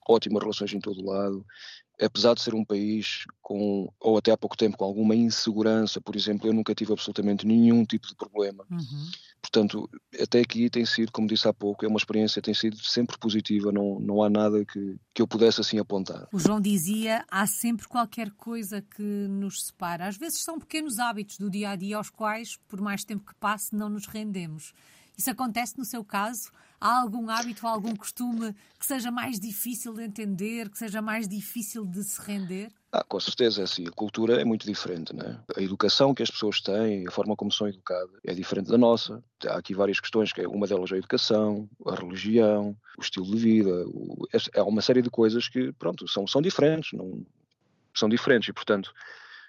ótimas 0.10 0.42
relações 0.42 0.74
em 0.74 0.80
todo 0.80 1.02
o 1.02 1.06
lado 1.06 1.46
apesar 2.02 2.34
de 2.34 2.42
ser 2.42 2.56
um 2.56 2.64
país 2.64 3.26
com, 3.42 3.92
ou 4.00 4.18
até 4.18 4.32
há 4.32 4.38
pouco 4.38 4.56
tempo, 4.56 4.78
com 4.78 4.86
alguma 4.86 5.16
insegurança, 5.16 6.00
por 6.00 6.16
exemplo, 6.16 6.48
eu 6.48 6.54
nunca 6.54 6.74
tive 6.74 6.94
absolutamente 6.94 7.46
nenhum 7.46 7.86
tipo 7.86 8.08
de 8.08 8.16
problema. 8.16 8.66
Uhum. 8.72 9.12
Portanto, 9.42 9.90
até 10.22 10.40
aqui 10.40 10.70
tem 10.70 10.86
sido, 10.86 11.12
como 11.12 11.28
disse 11.28 11.48
há 11.48 11.54
pouco, 11.54 11.84
é 11.84 11.88
uma 11.88 11.98
experiência, 11.98 12.42
tem 12.42 12.54
sido 12.54 12.78
sempre 12.78 13.18
positiva, 13.18 13.72
não, 13.72 14.00
não 14.00 14.24
há 14.24 14.30
nada 14.30 14.64
que, 14.66 14.98
que 15.14 15.22
eu 15.22 15.28
pudesse 15.28 15.62
assim 15.62 15.80
apontar. 15.80 16.28
O 16.32 16.40
João 16.40 16.62
dizia, 16.62 17.26
há 17.30 17.46
sempre 17.46 17.88
qualquer 17.88 18.32
coisa 18.32 18.82
que 18.82 19.02
nos 19.02 19.66
separa. 19.66 20.08
Às 20.08 20.18
vezes 20.18 20.42
são 20.42 20.60
pequenos 20.60 21.00
hábitos 21.00 21.38
do 21.38 21.50
dia 21.50 21.72
a 21.72 21.76
dia 21.76 21.98
aos 21.98 22.10
quais, 22.10 22.58
por 22.68 22.82
mais 22.82 23.04
tempo 23.04 23.26
que 23.26 23.36
passe, 23.36 23.76
não 23.76 23.90
nos 23.90 24.08
rendemos. 24.08 24.74
Isso 25.20 25.30
acontece 25.30 25.78
no 25.78 25.84
seu 25.84 26.02
caso? 26.02 26.50
Há 26.80 27.02
algum 27.02 27.30
hábito, 27.30 27.68
algum 27.68 27.94
costume 27.94 28.56
que 28.80 28.86
seja 28.86 29.12
mais 29.12 29.38
difícil 29.38 29.94
de 29.94 30.04
entender, 30.04 30.70
que 30.70 30.78
seja 30.78 31.02
mais 31.02 31.28
difícil 31.28 31.86
de 31.86 32.02
se 32.06 32.22
render? 32.22 32.72
Ah, 32.90 33.04
com 33.04 33.20
certeza, 33.20 33.60
é 33.60 33.64
assim, 33.66 33.86
a 33.86 33.92
cultura 33.92 34.40
é 34.40 34.46
muito 34.46 34.66
diferente, 34.66 35.14
né? 35.14 35.38
A 35.58 35.62
educação 35.62 36.14
que 36.14 36.24
as 36.24 36.32
pessoas 36.32 36.62
têm, 36.62 37.06
a 37.06 37.12
forma 37.12 37.36
como 37.36 37.52
são 37.52 37.68
educadas 37.68 38.16
é 38.26 38.34
diferente 38.34 38.70
da 38.70 38.78
nossa. 38.78 39.22
Há 39.46 39.58
aqui 39.58 39.76
várias 39.76 40.00
questões, 40.00 40.32
que 40.32 40.40
é 40.40 40.48
uma 40.48 40.66
delas 40.66 40.90
é 40.90 40.96
a 40.96 40.98
educação, 41.00 41.70
a 41.86 41.96
religião, 41.96 42.74
o 42.98 43.02
estilo 43.02 43.26
de 43.26 43.36
vida, 43.36 43.86
o, 43.88 44.26
é 44.54 44.64
uma 44.64 44.82
série 44.82 45.02
de 45.02 45.10
coisas 45.10 45.50
que, 45.50 45.74
pronto, 45.74 46.08
são, 46.08 46.26
são 46.26 46.42
diferentes, 46.42 46.94
não, 46.94 47.26
são 47.94 48.08
diferentes 48.08 48.48
e, 48.48 48.54
portanto, 48.54 48.94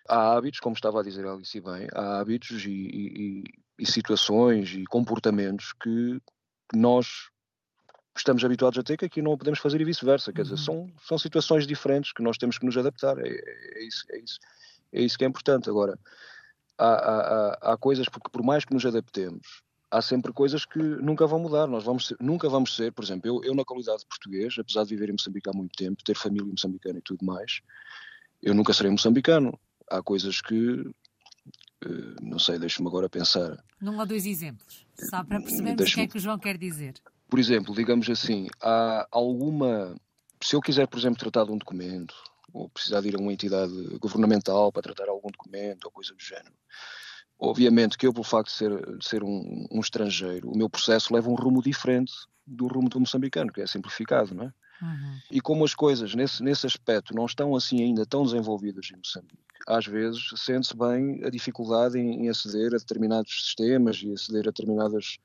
há 0.09 0.37
hábitos, 0.37 0.61
como 0.61 0.75
estava 0.75 1.01
a 1.01 1.03
dizer 1.03 1.27
a 1.27 1.33
Alice 1.33 1.61
bem, 1.61 1.89
há 1.93 2.21
hábitos 2.21 2.65
e, 2.65 2.71
e, 2.71 3.45
e 3.79 3.87
situações 3.87 4.73
e 4.75 4.85
comportamentos 4.85 5.73
que 5.73 6.21
nós 6.75 7.31
estamos 8.17 8.45
habituados 8.45 8.79
a 8.79 8.83
ter 8.83 8.97
que 8.97 9.05
aqui 9.05 9.23
não 9.23 9.37
podemos 9.37 9.59
fazer 9.59 9.81
e 9.81 9.85
vice-versa. 9.85 10.33
Quer 10.33 10.43
dizer, 10.43 10.55
uhum. 10.55 10.59
são, 10.59 10.93
são 11.03 11.19
situações 11.19 11.67
diferentes 11.67 12.13
que 12.13 12.23
nós 12.23 12.37
temos 12.37 12.59
que 12.59 12.67
nos 12.67 12.77
adaptar. 12.77 13.19
É, 13.19 13.29
é, 13.29 13.85
isso, 13.85 14.05
é, 14.11 14.19
isso, 14.19 14.39
é 14.93 15.03
isso 15.03 15.19
que 15.19 15.25
é 15.25 15.29
importante. 15.29 15.69
Agora, 15.69 15.99
há, 16.79 16.89
há, 16.89 17.73
há 17.73 17.77
coisas, 17.77 18.09
porque 18.09 18.31
por 18.31 18.43
mais 18.43 18.65
que 18.65 18.75
nos 18.75 18.85
adaptemos, 18.85 19.63
há 19.91 20.01
sempre 20.01 20.33
coisas 20.33 20.65
que 20.65 20.79
nunca 20.79 21.27
vão 21.27 21.41
mudar. 21.41 21.67
Nós 21.67 21.85
vamos 21.85 22.09
ser, 22.09 22.17
nunca 22.21 22.49
vamos 22.49 22.77
ser, 22.77 22.93
por 22.93 23.05
exemplo, 23.05 23.29
eu, 23.29 23.45
eu 23.45 23.55
na 23.55 23.65
qualidade 23.65 24.01
de 24.01 24.07
português, 24.07 24.55
apesar 24.59 24.85
de 24.85 24.91
viver 24.91 25.09
em 25.09 25.13
Moçambique 25.13 25.49
há 25.49 25.53
muito 25.53 25.77
tempo, 25.77 26.05
ter 26.05 26.17
família 26.17 26.47
moçambicana 26.47 26.99
e 26.99 27.03
tudo 27.03 27.25
mais, 27.25 27.61
eu 28.43 28.55
nunca 28.55 28.73
serei 28.73 28.91
moçambicano. 28.91 29.59
Há 29.91 30.03
coisas 30.03 30.41
que 30.41 30.91
Uh, 31.83 32.15
não 32.21 32.39
sei, 32.39 32.59
deixa-me 32.59 32.87
agora 32.89 33.09
pensar. 33.09 33.57
Num 33.81 33.99
ou 33.99 34.05
dois 34.05 34.27
exemplos, 34.27 34.87
só 35.09 35.25
para 35.25 35.41
percebermos 35.41 35.91
o 35.91 35.95
que 35.95 36.01
é 36.03 36.07
que 36.07 36.19
o 36.19 36.21
João 36.21 36.39
quer 36.39 36.59
dizer. 36.59 36.93
Por 37.27 37.39
exemplo, 37.39 37.75
digamos 37.75 38.09
assim, 38.11 38.49
há 38.61 39.09
alguma. 39.11 39.97
Se 40.43 40.55
eu 40.55 40.61
quiser, 40.61 40.87
por 40.87 40.99
exemplo, 40.99 41.19
tratar 41.19 41.45
de 41.45 41.53
um 41.53 41.57
documento, 41.57 42.15
ou 42.53 42.69
precisar 42.69 43.01
de 43.01 43.09
ir 43.09 43.17
a 43.17 43.19
uma 43.19 43.33
entidade 43.33 43.73
governamental 43.99 44.71
para 44.71 44.83
tratar 44.83 45.09
algum 45.09 45.31
documento 45.31 45.85
ou 45.85 45.91
coisa 45.91 46.13
do 46.13 46.23
género, 46.23 46.53
obviamente 47.39 47.97
que 47.97 48.07
eu, 48.07 48.13
pelo 48.13 48.25
facto 48.25 48.49
de 48.49 48.57
ser, 48.57 48.99
de 48.99 49.09
ser 49.09 49.23
um, 49.23 49.67
um, 49.71 49.81
estrangeiro, 49.81 50.51
o 50.51 50.57
meu 50.57 50.69
processo 50.69 51.15
leva 51.15 51.31
um 51.31 51.35
rumo 51.35 51.63
diferente 51.63 52.13
do 52.47 52.67
rumo 52.67 52.89
do 52.89 53.01
moçambicano, 53.01 53.53
que 53.53 53.63
é 53.63 53.67
simplificado, 53.67 54.35
não 54.35 54.45
é? 54.45 54.53
Uhum. 54.83 55.19
E 55.31 55.41
como 55.41 55.65
as 55.65 55.75
coisas 55.75 56.15
nesse, 56.15 56.43
nesse 56.43 56.67
aspecto 56.67 57.15
não 57.15 57.27
estão 57.27 57.55
assim 57.55 57.83
ainda 57.83 58.07
tão 58.07 58.25
desenvolvidas 58.25 58.89
em 58.93 58.97
Moçambique, 58.97 59.39
às 59.67 59.87
vezes 59.87 60.31
sente-se 60.37 60.77
bem 60.77 61.21
a 61.25 61.31
dificuldade 61.31 61.99
em, 61.99 62.25
em, 62.25 62.29
aceder 62.29 62.75
a 62.75 62.79
determinados 62.79 63.45
sistemas 63.45 64.01
e 64.03 64.13
aceder 64.13 64.43
a 64.43 64.51
determinadas 64.51 65.19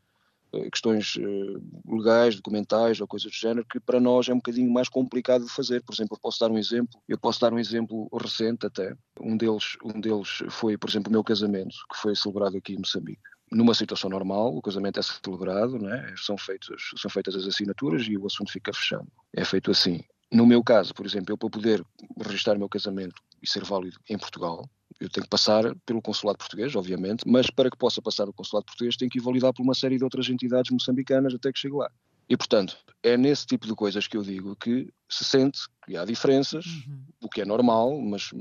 uh, 0.53 0.69
questões 0.69 1.15
uh, 1.15 1.95
legais, 1.97 2.35
documentais 2.35 2.99
ou 2.99 3.07
coisas 3.07 3.31
do 3.31 3.35
género, 3.35 3.65
que 3.65 3.79
para 3.79 3.99
nós 3.99 4.27
é 4.27 4.33
um 4.33 4.37
bocadinho 4.37 4.71
mais 4.71 4.89
complicado 4.89 5.45
de 5.45 5.51
fazer. 5.51 5.81
Por 5.83 5.93
exemplo, 5.93 6.15
eu 6.15 6.21
posso 6.21 6.39
dar 6.39 6.51
um 6.51 6.57
exemplo, 6.57 6.99
eu 7.07 7.17
posso 7.17 7.39
dar 7.39 7.53
um 7.53 7.59
exemplo 7.59 8.09
recente 8.21 8.65
até. 8.65 8.95
Um 9.21 9.37
deles, 9.37 9.77
um 9.83 9.99
deles 10.01 10.43
foi, 10.49 10.77
por 10.77 10.89
exemplo, 10.89 11.09
o 11.09 11.13
meu 11.13 11.23
casamento, 11.23 11.75
que 11.89 11.97
foi 11.97 12.15
celebrado 12.15 12.57
aqui 12.57 12.73
em 12.73 12.79
Moçambique 12.79 13.34
numa 13.51 13.73
situação 13.73 14.09
normal, 14.09 14.55
o 14.55 14.61
casamento 14.61 14.99
é 14.99 15.03
celebrado, 15.03 15.87
é? 15.87 16.13
são, 16.17 16.37
feitos, 16.37 16.93
são 16.97 17.09
feitas 17.09 17.35
as 17.35 17.45
assinaturas 17.45 18.05
e 18.07 18.17
o 18.17 18.25
assunto 18.25 18.51
fica 18.51 18.73
fechado. 18.73 19.07
É 19.33 19.45
feito 19.45 19.71
assim. 19.71 20.03
No 20.31 20.45
meu 20.45 20.63
caso, 20.63 20.93
por 20.93 21.05
exemplo, 21.05 21.31
eu 21.31 21.37
para 21.37 21.49
poder 21.49 21.85
registrar 22.19 22.55
o 22.55 22.59
meu 22.59 22.69
casamento 22.69 23.15
e 23.41 23.47
ser 23.47 23.63
válido 23.63 23.97
em 24.09 24.17
Portugal, 24.17 24.67
eu 24.99 25.09
tenho 25.09 25.23
que 25.23 25.29
passar 25.29 25.75
pelo 25.85 26.01
consulado 26.01 26.37
português, 26.37 26.75
obviamente, 26.75 27.23
mas 27.27 27.49
para 27.49 27.69
que 27.69 27.77
possa 27.77 28.01
passar 28.01 28.27
o 28.27 28.33
consulado 28.33 28.65
português 28.65 28.95
tenho 28.97 29.11
que 29.11 29.19
validar 29.19 29.53
por 29.53 29.61
uma 29.61 29.73
série 29.73 29.97
de 29.97 30.03
outras 30.03 30.29
entidades 30.29 30.71
moçambicanas 30.71 31.33
até 31.33 31.51
que 31.51 31.59
chegue 31.59 31.75
lá. 31.75 31.91
E, 32.27 32.35
portanto, 32.35 32.77
é 33.03 33.15
nesse 33.15 33.45
tipo 33.45 33.67
de 33.67 33.75
coisas 33.75 34.07
que 34.07 34.17
eu 34.17 34.23
digo 34.23 34.55
que 34.55 34.91
se 35.07 35.23
sente 35.23 35.59
que 35.85 35.95
há 35.95 36.03
diferenças, 36.03 36.65
uhum. 36.65 37.03
o 37.21 37.29
que 37.29 37.41
é 37.41 37.45
normal, 37.45 37.99
mas 38.01 38.31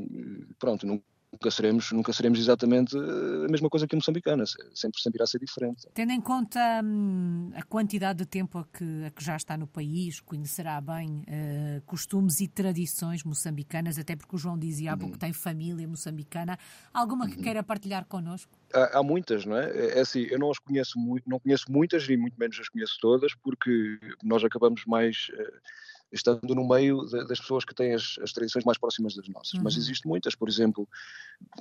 pronto, 0.59 0.87
não 0.87 1.03
nunca 1.35 1.51
seremos, 1.51 1.93
nunca 1.93 2.13
seremos 2.13 2.39
exatamente 2.39 2.97
a 2.97 3.51
mesma 3.51 3.69
coisa 3.69 3.87
que 3.87 3.95
a 3.95 3.99
moçambicana, 3.99 4.45
sempre, 4.75 5.01
sempre 5.01 5.19
irá 5.19 5.27
ser 5.27 5.39
diferente. 5.39 5.87
Tendo 5.93 6.13
em 6.13 6.21
conta 6.21 6.61
hum, 6.83 7.51
a 7.55 7.63
quantidade 7.63 8.21
de 8.21 8.27
tempo 8.27 8.59
a 8.59 8.65
que, 8.65 9.05
a 9.05 9.11
que, 9.11 9.23
já 9.23 9.37
está 9.37 9.57
no 9.57 9.67
país, 9.67 10.21
conhecerá 10.21 10.81
bem 10.81 11.25
uh, 11.29 11.83
costumes 11.85 12.41
e 12.41 12.49
tradições 12.49 13.25
moçambicanas, 13.25 13.99
até 13.99 14.17
porque 14.17 14.37
o 14.37 14.39
João 14.39 14.59
dizia 14.59 14.93
há 14.93 14.97
pouco 14.97 15.13
que 15.19 15.25
uhum. 15.25 15.33
tem 15.33 15.33
família 15.33 15.87
moçambicana. 15.87 16.59
Alguma 16.93 17.29
que 17.29 17.37
uhum. 17.37 17.43
queira 17.43 17.63
partilhar 17.63 18.05
connosco? 18.07 18.53
Há, 18.73 18.99
há, 18.99 19.03
muitas, 19.03 19.45
não 19.45 19.57
é? 19.57 19.71
É, 19.71 19.99
é 19.99 20.01
assim, 20.01 20.21
eu 20.31 20.39
não 20.39 20.51
as 20.51 20.59
conheço 20.59 20.99
muito, 20.99 21.29
não 21.29 21.39
conheço 21.39 21.71
muitas 21.71 22.09
e 22.09 22.17
muito 22.17 22.39
menos 22.39 22.59
as 22.59 22.69
conheço 22.69 22.99
todas, 23.01 23.35
porque 23.35 23.99
nós 24.23 24.45
acabamos 24.45 24.85
mais. 24.87 25.29
Uh, 25.35 25.85
estando 26.15 26.55
no 26.55 26.67
meio 26.67 27.05
de, 27.05 27.27
das 27.27 27.41
pessoas 27.41 27.65
que 27.65 27.75
têm 27.75 27.93
as, 27.93 28.17
as, 28.23 28.33
tradições 28.33 28.65
mais 28.65 28.79
próximas 28.79 29.15
das 29.15 29.29
nossas. 29.29 29.55
Uhum. 29.55 29.63
Mas 29.65 29.77
existem 29.77 30.09
muitas, 30.09 30.35
por 30.35 30.49
exemplo, 30.49 30.89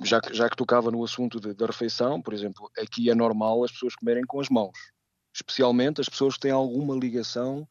já 0.02 0.20
que, 0.20 0.32
já 0.32 0.48
que 0.48 0.56
tocava 0.56 0.90
no 0.90 1.02
assunto 1.02 1.40
de, 1.40 1.52
da 1.52 1.66
refeição, 1.66 2.22
por 2.22 2.32
exemplo, 2.32 2.70
aqui 2.78 3.10
é 3.10 3.14
normal 3.14 3.64
as 3.64 3.72
pessoas 3.72 3.96
comerem 3.96 4.24
com 4.24 4.40
as 4.40 4.48
mãos, 4.48 4.72
especialmente 5.34 6.00
as 6.00 6.08
pessoas 6.08 6.34
que 6.34 6.40
têm 6.40 6.52
alguma 6.52 6.94
ligação 6.94 7.66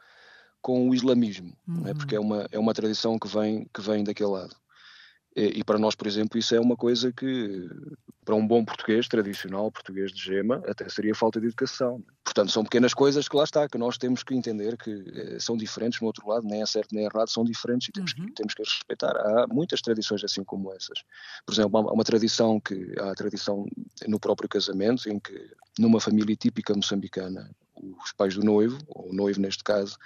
com 0.61 0.89
o 0.89 0.93
islamismo, 0.93 1.55
é? 1.67 1.71
uhum. 1.71 1.87
é? 1.87 1.93
porque 1.93 2.15
é 2.15 2.19
uma, 2.19 2.47
é 2.51 2.59
uma 2.59 2.73
tradição 2.73 3.17
que 3.17 3.27
vem, 3.27 3.67
que 3.73 3.81
vem 3.81 4.03
daquele 4.03 4.29
lado. 4.29 4.55
E, 5.35 5.59
e, 5.59 5.63
para 5.63 5.79
nós, 5.79 5.95
por 5.95 6.05
exemplo, 6.05 6.37
isso 6.37 6.53
é 6.53 6.59
uma 6.59 6.75
coisa 6.75 7.11
que, 7.11 7.67
para 8.23 8.35
um 8.35 8.45
bom 8.45 8.63
português, 8.63 9.07
tradicional 9.07 9.71
português 9.71 10.11
de 10.11 10.21
gema, 10.21 10.61
até 10.67 10.87
seria 10.89 11.13
falta 11.13 11.39
de 11.39 11.47
educação. 11.47 12.03
Portanto, 12.23 12.51
são 12.51 12.63
pequenas 12.63 12.93
coisas 12.93 13.27
que 13.27 13.35
lá 13.35 13.43
está, 13.43 13.67
que 13.67 13.77
nós 13.77 13.97
temos 13.97 14.23
que 14.23 14.33
entender 14.33 14.77
que 14.77 14.91
eh, 14.91 15.39
são 15.39 15.57
diferentes 15.57 15.99
no 15.99 16.07
outro 16.07 16.27
lado, 16.27 16.45
nem 16.45 16.61
é 16.61 16.65
certo 16.65 16.93
nem 16.93 17.03
é 17.03 17.07
errado, 17.07 17.29
são 17.29 17.43
diferentes 17.43 17.89
e 17.89 17.91
temos, 17.91 18.13
uhum. 18.13 18.25
que, 18.25 18.31
temos 18.33 18.53
que 18.53 18.63
respeitar. 18.63 19.15
Há 19.15 19.47
muitas 19.47 19.81
tradições 19.81 20.23
assim 20.23 20.43
como 20.43 20.71
essas. 20.73 21.03
Por 21.45 21.53
exemplo, 21.53 21.77
há 21.77 21.93
uma 21.93 22.03
tradição 22.03 22.59
que 22.59 22.93
há 22.99 23.11
a 23.11 23.15
tradição 23.15 23.65
no 24.07 24.19
próprio 24.19 24.49
casamento, 24.49 25.09
em 25.09 25.19
que 25.19 25.49
numa 25.77 25.99
família 25.99 26.35
típica 26.35 26.73
moçambicana, 26.73 27.49
os 28.03 28.13
pais 28.13 28.35
do 28.35 28.43
noivo, 28.43 28.79
ou 28.87 29.09
o 29.09 29.13
noivo 29.13 29.41
neste 29.41 29.63
caso, 29.63 29.97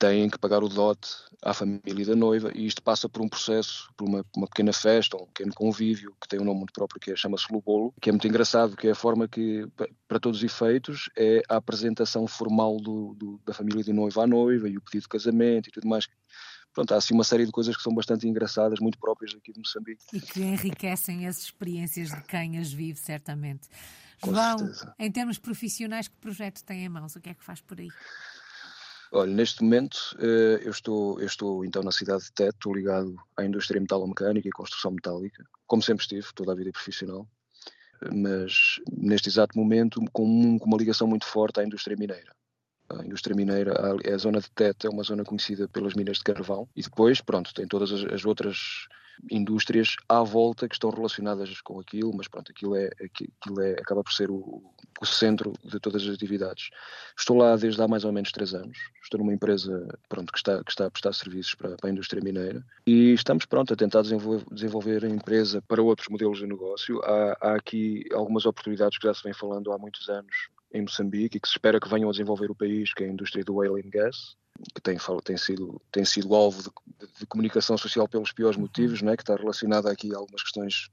têm 0.00 0.30
que 0.30 0.38
pagar 0.38 0.64
o 0.64 0.68
dote 0.68 1.10
à 1.42 1.52
família 1.52 2.06
da 2.06 2.16
noiva 2.16 2.50
e 2.54 2.66
isto 2.66 2.82
passa 2.82 3.06
por 3.06 3.20
um 3.20 3.28
processo, 3.28 3.92
por 3.96 4.08
uma, 4.08 4.24
uma 4.34 4.46
pequena 4.46 4.72
festa, 4.72 5.16
um 5.16 5.26
pequeno 5.26 5.52
convívio 5.52 6.16
que 6.20 6.26
tem 6.26 6.40
um 6.40 6.44
nome 6.44 6.60
muito 6.60 6.72
próprio 6.72 6.98
que 6.98 7.12
é, 7.12 7.16
chama-se 7.16 7.52
Lubolo, 7.52 7.92
que 8.00 8.08
é 8.08 8.12
muito 8.12 8.26
engraçado, 8.26 8.76
que 8.76 8.88
é 8.88 8.92
a 8.92 8.94
forma 8.94 9.28
que, 9.28 9.68
para 10.08 10.18
todos 10.18 10.38
os 10.38 10.44
efeitos, 10.44 11.10
é 11.16 11.42
a 11.48 11.56
apresentação 11.56 12.26
formal 12.26 12.78
do, 12.78 13.14
do, 13.14 13.40
da 13.44 13.52
família 13.52 13.84
de 13.84 13.92
noiva 13.92 14.24
à 14.24 14.26
noiva 14.26 14.68
e 14.70 14.78
o 14.78 14.80
pedido 14.80 15.02
de 15.02 15.08
casamento 15.08 15.68
e 15.68 15.70
tudo 15.72 15.86
mais. 15.86 16.08
Pronto, 16.72 16.94
há 16.94 16.96
assim 16.96 17.12
uma 17.12 17.24
série 17.24 17.44
de 17.44 17.52
coisas 17.52 17.76
que 17.76 17.82
são 17.82 17.94
bastante 17.94 18.26
engraçadas, 18.26 18.80
muito 18.80 18.98
próprias 18.98 19.34
aqui 19.34 19.52
de 19.52 19.58
Moçambique. 19.58 20.02
E 20.14 20.20
que 20.20 20.40
enriquecem 20.40 21.26
as 21.26 21.42
experiências 21.42 22.08
de 22.08 22.22
quem 22.22 22.58
as 22.58 22.72
vive, 22.72 22.98
certamente. 22.98 23.68
Com 24.22 24.32
João, 24.32 24.58
certeza. 24.58 24.94
em 24.98 25.12
termos 25.12 25.38
profissionais, 25.38 26.08
que 26.08 26.16
projeto 26.16 26.64
tem 26.64 26.84
em 26.84 26.88
mãos? 26.88 27.16
O 27.16 27.20
que 27.20 27.28
é 27.28 27.34
que 27.34 27.44
faz 27.44 27.60
por 27.60 27.78
aí? 27.78 27.88
Olha, 29.12 29.32
neste 29.32 29.62
momento 29.62 29.98
eh, 30.20 30.60
eu 30.64 30.70
estou, 30.70 31.20
eu 31.20 31.26
estou 31.26 31.64
então 31.64 31.82
na 31.82 31.90
cidade 31.90 32.24
de 32.32 32.48
estou 32.48 32.72
ligado 32.72 33.16
à 33.36 33.44
indústria 33.44 33.80
metalomecânica 33.80 34.48
e 34.48 34.52
construção 34.52 34.92
metálica, 34.92 35.44
como 35.66 35.82
sempre 35.82 36.02
estive, 36.02 36.32
toda 36.32 36.52
a 36.52 36.54
vida 36.54 36.70
profissional, 36.70 37.26
mas 38.12 38.80
neste 38.90 39.28
exato 39.28 39.58
momento 39.58 40.00
com, 40.12 40.58
com 40.58 40.66
uma 40.66 40.78
ligação 40.78 41.08
muito 41.08 41.26
forte 41.26 41.58
à 41.58 41.64
indústria 41.64 41.96
mineira. 41.96 42.32
A 42.88 43.04
indústria 43.04 43.34
mineira, 43.34 43.72
a, 43.72 44.14
a 44.14 44.18
zona 44.18 44.40
de 44.40 44.50
Tete 44.52 44.86
é 44.86 44.90
uma 44.90 45.02
zona 45.02 45.24
conhecida 45.24 45.68
pelas 45.68 45.94
minas 45.94 46.18
de 46.18 46.24
carvão 46.24 46.68
e 46.76 46.82
depois, 46.82 47.20
pronto, 47.20 47.52
tem 47.52 47.66
todas 47.66 47.90
as, 47.90 48.04
as 48.12 48.24
outras 48.24 48.86
indústrias 49.30 49.96
à 50.08 50.22
volta 50.22 50.68
que 50.68 50.74
estão 50.74 50.90
relacionadas 50.90 51.60
com 51.60 51.80
aquilo, 51.80 52.12
mas 52.14 52.28
pronto, 52.28 52.50
aquilo, 52.50 52.76
é, 52.76 52.90
aquilo 53.00 53.60
é, 53.60 53.72
acaba 53.72 54.02
por 54.02 54.12
ser 54.12 54.30
o, 54.30 54.62
o 55.00 55.06
centro 55.06 55.52
de 55.64 55.78
todas 55.80 56.02
as 56.02 56.14
atividades. 56.14 56.70
Estou 57.18 57.36
lá 57.36 57.56
desde 57.56 57.82
há 57.82 57.88
mais 57.88 58.04
ou 58.04 58.12
menos 58.12 58.32
três 58.32 58.54
anos, 58.54 58.78
estou 59.02 59.18
numa 59.18 59.34
empresa 59.34 59.86
pronto, 60.08 60.32
que, 60.32 60.38
está, 60.38 60.62
que 60.62 60.70
está 60.70 60.86
a 60.86 60.90
prestar 60.90 61.12
serviços 61.12 61.54
para, 61.54 61.76
para 61.76 61.90
a 61.90 61.92
indústria 61.92 62.22
mineira 62.22 62.64
e 62.86 63.12
estamos 63.12 63.46
pronto, 63.46 63.72
a 63.72 63.76
tentar 63.76 64.02
desenvolver, 64.02 64.44
desenvolver 64.50 65.04
a 65.04 65.08
empresa 65.08 65.62
para 65.62 65.82
outros 65.82 66.08
modelos 66.08 66.38
de 66.38 66.46
negócio. 66.46 67.00
Há, 67.02 67.36
há 67.40 67.54
aqui 67.56 68.04
algumas 68.12 68.46
oportunidades 68.46 68.98
que 68.98 69.06
já 69.06 69.14
se 69.14 69.22
vem 69.22 69.32
falando 69.32 69.72
há 69.72 69.78
muitos 69.78 70.08
anos 70.08 70.48
em 70.72 70.82
Moçambique 70.82 71.36
e 71.36 71.40
que 71.40 71.48
se 71.48 71.54
espera 71.54 71.80
que 71.80 71.88
venham 71.88 72.08
a 72.08 72.12
desenvolver 72.12 72.50
o 72.50 72.54
país, 72.54 72.94
que 72.94 73.02
é 73.02 73.06
a 73.06 73.10
indústria 73.10 73.44
do 73.44 73.56
oil 73.56 73.76
and 73.76 73.90
gas, 73.90 74.36
que 74.74 74.80
tem, 74.80 74.96
tem, 75.24 75.36
sido, 75.36 75.80
tem 75.90 76.04
sido 76.04 76.34
alvo 76.34 76.62
de, 76.62 77.08
de, 77.18 77.26
comunicação 77.26 77.76
social 77.76 78.08
pelos 78.08 78.32
piores 78.32 78.56
uhum. 78.56 78.62
motivos, 78.62 79.02
né, 79.02 79.16
que 79.16 79.22
está 79.22 79.36
relacionada 79.36 79.90
aqui 79.90 80.14
a 80.14 80.18
algumas 80.18 80.42
questões 80.42 80.90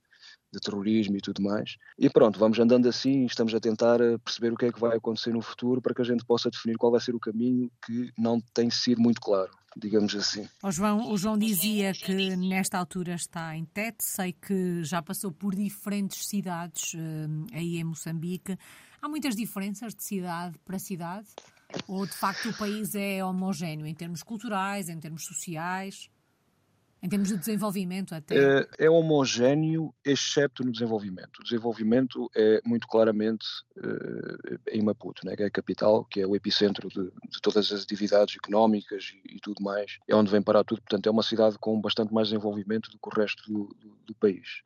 de 0.51 0.59
terrorismo 0.59 1.17
e 1.17 1.21
tudo 1.21 1.41
mais. 1.41 1.77
E 1.97 2.09
pronto, 2.09 2.39
vamos 2.39 2.57
andando 2.59 2.87
assim, 2.87 3.25
estamos 3.25 3.53
a 3.53 3.59
tentar 3.59 3.99
eh, 3.99 4.17
perceber 4.17 4.53
o 4.53 4.55
que 4.55 4.65
é 4.65 4.71
que 4.71 4.79
vai 4.79 4.95
acontecer 4.95 5.33
no 5.33 5.41
futuro 5.41 5.81
para 5.81 5.93
que 5.93 6.01
a 6.01 6.05
gente 6.05 6.25
possa 6.25 6.49
definir 6.49 6.77
qual 6.77 6.91
vai 6.91 7.01
ser 7.01 7.13
o 7.15 7.19
caminho 7.19 7.69
que 7.85 8.11
não 8.17 8.39
tem 8.53 8.69
sido 8.69 9.01
muito 9.01 9.19
claro, 9.19 9.51
digamos 9.75 10.15
assim. 10.15 10.47
O 10.63 10.71
João, 10.71 11.11
o 11.11 11.17
João 11.17 11.37
dizia 11.37 11.93
que 11.93 12.35
nesta 12.35 12.77
altura 12.77 13.15
está 13.15 13.55
em 13.55 13.65
Tete, 13.65 14.03
sei 14.03 14.31
que 14.31 14.83
já 14.83 15.01
passou 15.01 15.31
por 15.31 15.53
diferentes 15.53 16.25
cidades 16.25 16.93
uh, 16.93 17.47
aí 17.53 17.77
em 17.77 17.83
Moçambique. 17.83 18.57
Há 19.01 19.09
muitas 19.09 19.35
diferenças 19.35 19.93
de 19.93 20.03
cidade 20.03 20.57
para 20.65 20.79
cidade? 20.79 21.27
Ou 21.87 22.05
de 22.05 22.13
facto 22.13 22.49
o 22.49 22.57
país 22.57 22.95
é 22.95 23.23
homogéneo 23.23 23.85
em 23.85 23.93
termos 23.93 24.23
culturais, 24.23 24.89
em 24.89 24.99
termos 24.99 25.25
sociais, 25.25 26.09
em 27.01 27.09
termos 27.09 27.27
de 27.27 27.37
desenvolvimento 27.37 28.15
até? 28.15 28.35
É, 28.35 28.67
é 28.79 28.89
homogéneo, 28.89 29.93
excepto 30.03 30.63
no 30.63 30.71
desenvolvimento. 30.71 31.39
O 31.39 31.43
desenvolvimento 31.43 32.29
é 32.35 32.59
muito 32.65 32.87
claramente 32.87 33.45
uh, 33.77 34.59
em 34.71 34.81
Maputo, 34.81 35.25
né, 35.25 35.35
que 35.35 35.43
é 35.43 35.45
a 35.45 35.51
capital, 35.51 36.05
que 36.05 36.21
é 36.21 36.27
o 36.27 36.35
epicentro 36.35 36.89
de, 36.89 37.03
de 37.03 37.41
todas 37.41 37.71
as 37.71 37.83
atividades 37.83 38.35
económicas 38.35 39.13
e, 39.13 39.35
e, 39.35 39.39
tudo 39.39 39.61
mais. 39.61 39.99
É 40.07 40.15
onde 40.15 40.31
vem 40.31 40.41
parar 40.41 40.63
tudo, 40.63 40.81
portanto 40.81 41.07
é 41.07 41.11
uma 41.11 41.23
cidade 41.23 41.57
com 41.59 41.79
bastante 41.79 42.13
mais 42.13 42.29
desenvolvimento 42.29 42.89
do 42.89 42.97
que 42.97 43.07
o 43.07 43.19
resto 43.21 43.43
do, 43.45 43.75
do, 43.79 43.97
do 44.05 44.15
país. 44.15 44.63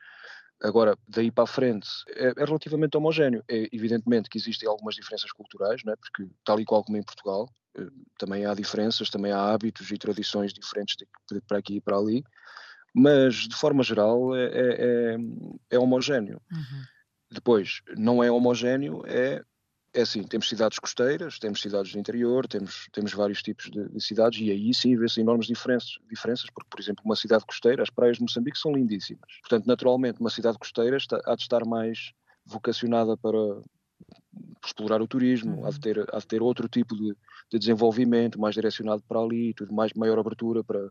Agora, 0.61 0.97
daí 1.07 1.31
para 1.31 1.45
a 1.45 1.47
frente, 1.47 1.87
é, 2.09 2.27
é, 2.37 2.45
relativamente 2.45 2.95
homogéneo. 2.95 3.43
É 3.49 3.67
evidentemente 3.71 4.29
que 4.29 4.37
existem 4.37 4.69
algumas 4.69 4.95
diferenças 4.95 5.31
culturais, 5.31 5.81
não 5.83 5.93
é? 5.93 5.95
porque 5.95 6.27
tal 6.45 6.59
e 6.59 6.65
qual 6.65 6.83
como 6.83 6.97
em 6.97 7.03
Portugal, 7.03 7.49
eh, 7.77 7.87
também 8.17 8.45
há 8.45 8.53
diferenças, 8.53 9.09
também 9.09 9.31
há 9.31 9.51
hábitos 9.51 9.89
e 9.89 9.97
tradições 9.97 10.53
diferentes 10.53 10.95
de, 10.97 11.41
para 11.41 11.57
aqui 11.57 11.77
e 11.77 11.81
para 11.81 11.97
ali, 11.97 12.23
mas 12.93 13.47
de 13.47 13.55
forma 13.55 13.81
geral 13.81 14.35
é, 14.35 14.45
é, 14.45 14.75
é, 14.79 15.17
é 15.71 15.79
homogéneo. 15.79 16.41
Uhum. 16.51 16.83
Depois, 17.31 17.81
não 17.97 18.23
é 18.23 18.29
homogéneo, 18.29 19.03
é 19.07 19.41
é 19.93 20.01
assim, 20.01 20.23
temos 20.23 20.47
cidades 20.47 20.79
costeiras, 20.79 21.37
temos 21.37 21.61
cidades 21.61 21.91
de 21.91 21.99
interior, 21.99 22.47
temos, 22.47 22.87
temos 22.93 23.13
vários 23.13 23.41
tipos 23.41 23.69
de, 23.69 23.89
de 23.89 24.01
cidades 24.01 24.39
e 24.39 24.49
aí 24.49 24.73
sim 24.73 24.95
vê-se 24.95 25.19
enormes 25.19 25.47
diferenças, 25.47 25.97
diferenças, 26.09 26.49
porque, 26.53 26.69
por 26.69 26.79
exemplo, 26.79 27.03
uma 27.03 27.15
cidade 27.15 27.45
costeira, 27.45 27.83
as 27.83 27.89
praias 27.89 28.17
de 28.17 28.23
Moçambique 28.23 28.57
são 28.57 28.71
lindíssimas. 28.71 29.29
Portanto, 29.41 29.65
naturalmente, 29.65 30.21
uma 30.21 30.29
cidade 30.29 30.57
costeira 30.57 30.95
está, 30.95 31.21
há 31.25 31.35
de 31.35 31.41
estar 31.41 31.65
mais, 31.65 32.13
vocacionada 32.45 33.17
para 33.17 33.37
explorar 34.65 35.01
o 35.01 35.07
turismo, 35.07 35.57
uhum. 35.57 35.65
há, 35.65 35.69
de 35.69 35.79
ter, 35.79 36.05
há 36.13 36.19
de 36.19 36.27
ter 36.27 36.41
outro 36.41 36.67
tipo 36.69 36.95
de, 36.95 37.15
de 37.51 37.59
desenvolvimento, 37.59 38.39
mais 38.39 38.55
direcionado 38.55 39.03
para 39.07 39.19
ali, 39.19 39.53
tudo 39.53 39.73
mais, 39.73 39.91
maior 39.93 40.17
abertura 40.19 40.63
para, 40.63 40.89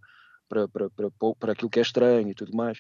para, 0.49 0.69
para, 0.69 0.91
para, 0.91 1.11
para 1.39 1.53
aquilo 1.53 1.71
que 1.71 1.79
é 1.79 1.83
estranho 1.83 2.31
e 2.31 2.35
tudo 2.35 2.55
mais. 2.55 2.79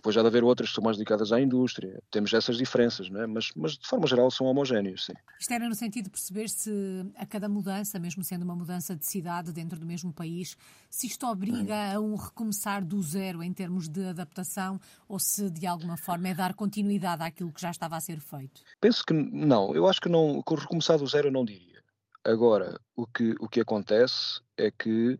Depois 0.00 0.14
já 0.14 0.22
de 0.22 0.28
haver 0.28 0.42
outras 0.42 0.70
que 0.70 0.74
são 0.74 0.82
mais 0.82 0.96
dedicadas 0.96 1.30
à 1.30 1.38
indústria. 1.38 2.02
Temos 2.10 2.32
essas 2.32 2.56
diferenças, 2.56 3.10
não 3.10 3.20
é? 3.20 3.26
mas, 3.26 3.50
mas 3.54 3.76
de 3.76 3.86
forma 3.86 4.06
geral 4.06 4.30
são 4.30 4.46
homogéneos, 4.46 5.04
sim. 5.04 5.12
Isto 5.38 5.52
era 5.52 5.68
no 5.68 5.74
sentido 5.74 6.04
de 6.04 6.10
perceber 6.10 6.48
se 6.48 6.70
a 7.14 7.26
cada 7.26 7.50
mudança, 7.50 7.98
mesmo 7.98 8.24
sendo 8.24 8.42
uma 8.42 8.56
mudança 8.56 8.96
de 8.96 9.04
cidade 9.04 9.52
dentro 9.52 9.78
do 9.78 9.84
mesmo 9.84 10.10
país, 10.10 10.56
se 10.88 11.06
isto 11.06 11.26
obriga 11.26 11.94
a 11.94 12.00
um 12.00 12.16
recomeçar 12.16 12.82
do 12.82 13.02
zero 13.02 13.42
em 13.42 13.52
termos 13.52 13.88
de 13.88 14.06
adaptação 14.06 14.80
ou 15.06 15.18
se 15.18 15.50
de 15.50 15.66
alguma 15.66 15.98
forma 15.98 16.28
é 16.28 16.34
dar 16.34 16.54
continuidade 16.54 17.22
àquilo 17.22 17.52
que 17.52 17.60
já 17.60 17.70
estava 17.70 17.94
a 17.94 18.00
ser 18.00 18.20
feito? 18.20 18.62
Penso 18.80 19.04
que 19.04 19.12
não. 19.12 19.74
Eu 19.74 19.86
acho 19.86 20.00
que 20.00 20.08
não, 20.08 20.42
recomeçar 20.48 20.96
do 20.98 21.06
zero 21.06 21.28
eu 21.28 21.32
não 21.32 21.44
diria. 21.44 21.82
Agora, 22.24 22.80
o 22.96 23.06
que, 23.06 23.34
o 23.38 23.48
que 23.48 23.60
acontece 23.60 24.40
é 24.56 24.70
que 24.70 25.18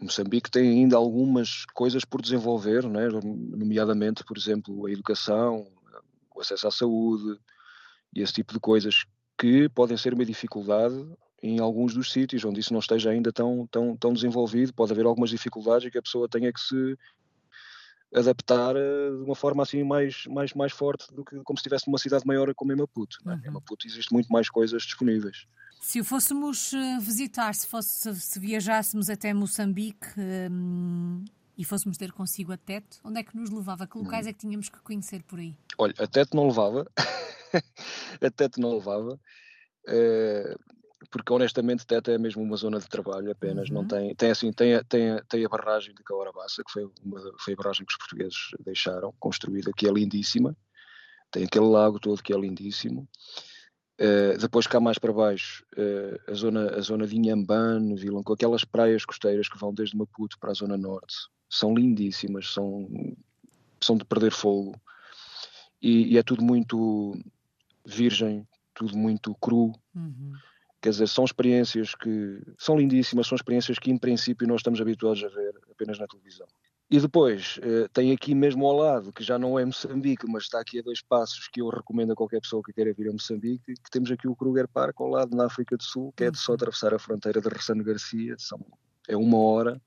Moçambique 0.00 0.50
tem 0.50 0.68
ainda 0.68 0.96
algumas 0.96 1.64
coisas 1.74 2.04
por 2.04 2.20
desenvolver, 2.20 2.88
né? 2.88 3.08
nomeadamente, 3.08 4.24
por 4.24 4.36
exemplo, 4.36 4.86
a 4.86 4.90
educação, 4.90 5.66
o 6.34 6.40
acesso 6.40 6.66
à 6.66 6.70
saúde 6.70 7.38
e 8.14 8.20
esse 8.20 8.32
tipo 8.32 8.52
de 8.52 8.60
coisas 8.60 9.04
que 9.38 9.68
podem 9.68 9.96
ser 9.96 10.14
uma 10.14 10.24
dificuldade 10.24 10.96
em 11.42 11.60
alguns 11.60 11.94
dos 11.94 12.10
sítios 12.10 12.44
onde 12.44 12.60
isso 12.60 12.72
não 12.72 12.80
esteja 12.80 13.10
ainda 13.10 13.32
tão, 13.32 13.66
tão, 13.70 13.96
tão 13.96 14.12
desenvolvido. 14.12 14.72
Pode 14.72 14.92
haver 14.92 15.04
algumas 15.04 15.30
dificuldades 15.30 15.86
e 15.86 15.90
que 15.90 15.98
a 15.98 16.02
pessoa 16.02 16.28
tenha 16.28 16.52
que 16.52 16.60
se 16.60 16.96
adaptar 18.14 18.74
eh, 18.76 19.10
de 19.10 19.22
uma 19.22 19.34
forma 19.34 19.62
assim 19.62 19.82
mais, 19.82 20.24
mais, 20.26 20.54
mais 20.54 20.72
forte 20.72 21.12
do 21.12 21.24
que 21.24 21.36
como 21.42 21.58
se 21.58 21.62
estivesse 21.62 21.86
numa 21.86 21.98
cidade 21.98 22.26
maior 22.26 22.52
como 22.54 22.72
em 22.72 22.76
Maputo. 22.76 23.18
Né? 23.24 23.34
Uhum. 23.34 23.50
Em 23.50 23.52
Maputo 23.52 23.86
existe 23.86 24.12
muito 24.12 24.28
mais 24.32 24.48
coisas 24.48 24.82
disponíveis. 24.84 25.46
Se 25.86 26.00
o 26.00 26.04
fôssemos 26.04 26.72
eh, 26.72 26.98
visitar, 26.98 27.54
se, 27.54 27.66
fosse, 27.66 28.18
se 28.18 28.40
viajássemos 28.40 29.10
até 29.10 29.34
Moçambique 29.34 30.08
um, 30.50 31.22
e 31.58 31.62
fôssemos 31.62 31.98
ter 31.98 32.10
consigo 32.10 32.52
a 32.52 32.56
Tete, 32.56 32.98
onde 33.04 33.20
é 33.20 33.22
que 33.22 33.36
nos 33.36 33.50
levava? 33.50 33.86
Que 33.86 33.98
locais 33.98 34.24
hum. 34.24 34.30
é 34.30 34.32
que 34.32 34.38
tínhamos 34.38 34.70
que 34.70 34.80
conhecer 34.80 35.22
por 35.24 35.38
aí? 35.38 35.54
Olha, 35.76 35.92
a 35.98 36.06
Tete 36.06 36.34
não 36.34 36.48
levava. 36.48 36.90
a 38.18 38.30
Tete 38.30 38.58
não 38.58 38.72
levava. 38.72 39.20
Uh, 39.86 40.58
porque 41.10 41.30
honestamente 41.30 41.86
Tete 41.86 42.12
é 42.12 42.18
mesmo 42.18 42.42
uma 42.42 42.56
zona 42.56 42.80
de 42.80 42.88
trabalho 42.88 43.30
apenas, 43.30 43.68
uhum. 43.68 43.74
não 43.74 43.86
tem, 43.86 44.14
tem 44.14 44.30
assim, 44.30 44.50
tem, 44.54 44.82
tem, 44.84 45.22
tem 45.28 45.44
a 45.44 45.48
barragem 45.50 45.94
de 45.94 46.02
Calarabaça, 46.02 46.64
que 46.64 46.72
foi, 46.72 46.90
uma, 47.04 47.20
foi 47.38 47.52
a 47.52 47.56
barragem 47.56 47.84
que 47.84 47.92
os 47.92 47.98
portugueses 47.98 48.38
deixaram, 48.64 49.14
construída, 49.20 49.70
que 49.76 49.86
é 49.86 49.92
lindíssima, 49.92 50.56
tem 51.30 51.44
aquele 51.44 51.66
lago 51.66 52.00
todo 52.00 52.22
que 52.22 52.32
é 52.32 52.38
lindíssimo, 52.38 53.06
Uh, 54.00 54.36
depois 54.38 54.66
cá 54.66 54.80
mais 54.80 54.98
para 54.98 55.12
baixo, 55.12 55.64
uh, 55.76 56.30
a, 56.30 56.34
zona, 56.34 56.74
a 56.76 56.80
zona 56.80 57.06
de 57.06 57.16
Inhambane, 57.16 57.94
Vilam, 57.94 58.24
com 58.24 58.32
aquelas 58.32 58.64
praias 58.64 59.04
costeiras 59.04 59.48
que 59.48 59.58
vão 59.58 59.72
desde 59.72 59.96
Maputo 59.96 60.36
para 60.38 60.50
a 60.50 60.54
zona 60.54 60.76
norte, 60.76 61.14
são 61.48 61.74
lindíssimas, 61.74 62.52
são, 62.52 62.88
são 63.80 63.96
de 63.96 64.04
perder 64.04 64.32
fogo. 64.32 64.74
E, 65.80 66.14
e 66.14 66.18
é 66.18 66.22
tudo 66.24 66.42
muito 66.42 67.16
virgem, 67.86 68.46
tudo 68.74 68.96
muito 68.96 69.34
cru. 69.36 69.72
Uhum. 69.94 70.32
Quer 70.82 70.90
dizer, 70.90 71.06
são 71.06 71.24
experiências 71.24 71.94
que 71.94 72.42
são 72.58 72.76
lindíssimas, 72.76 73.28
são 73.28 73.36
experiências 73.36 73.78
que 73.78 73.90
em 73.90 73.96
princípio 73.96 74.46
nós 74.48 74.58
estamos 74.60 74.80
habituados 74.80 75.22
a 75.22 75.28
ver 75.28 75.54
apenas 75.70 75.98
na 75.98 76.06
televisão. 76.06 76.46
E 76.90 77.00
depois, 77.00 77.58
uh, 77.58 77.88
tem 77.92 78.12
aqui 78.12 78.34
mesmo 78.34 78.66
ao 78.66 78.76
lado, 78.76 79.12
que 79.12 79.24
já 79.24 79.38
não 79.38 79.58
é 79.58 79.64
Moçambique, 79.64 80.26
mas 80.28 80.44
está 80.44 80.60
aqui 80.60 80.78
a 80.78 80.82
dois 80.82 81.00
passos, 81.00 81.48
que 81.48 81.60
eu 81.60 81.68
recomendo 81.68 82.12
a 82.12 82.16
qualquer 82.16 82.40
pessoa 82.40 82.62
que 82.62 82.72
queira 82.72 82.92
vir 82.92 83.08
a 83.08 83.12
Moçambique, 83.12 83.74
que 83.74 83.90
temos 83.90 84.10
aqui 84.10 84.28
o 84.28 84.36
Kruger 84.36 84.68
Park 84.68 85.00
ao 85.00 85.08
lado, 85.08 85.34
na 85.34 85.46
África 85.46 85.76
do 85.76 85.82
Sul, 85.82 86.12
que 86.16 86.24
é 86.24 86.30
de 86.30 86.38
só 86.38 86.52
uhum. 86.52 86.56
atravessar 86.56 86.94
a 86.94 86.98
fronteira 86.98 87.40
de 87.40 87.48
Ressano 87.48 87.82
Garcia, 87.82 88.36
são, 88.38 88.60
é 89.08 89.16
uma 89.16 89.38
hora, 89.38 89.80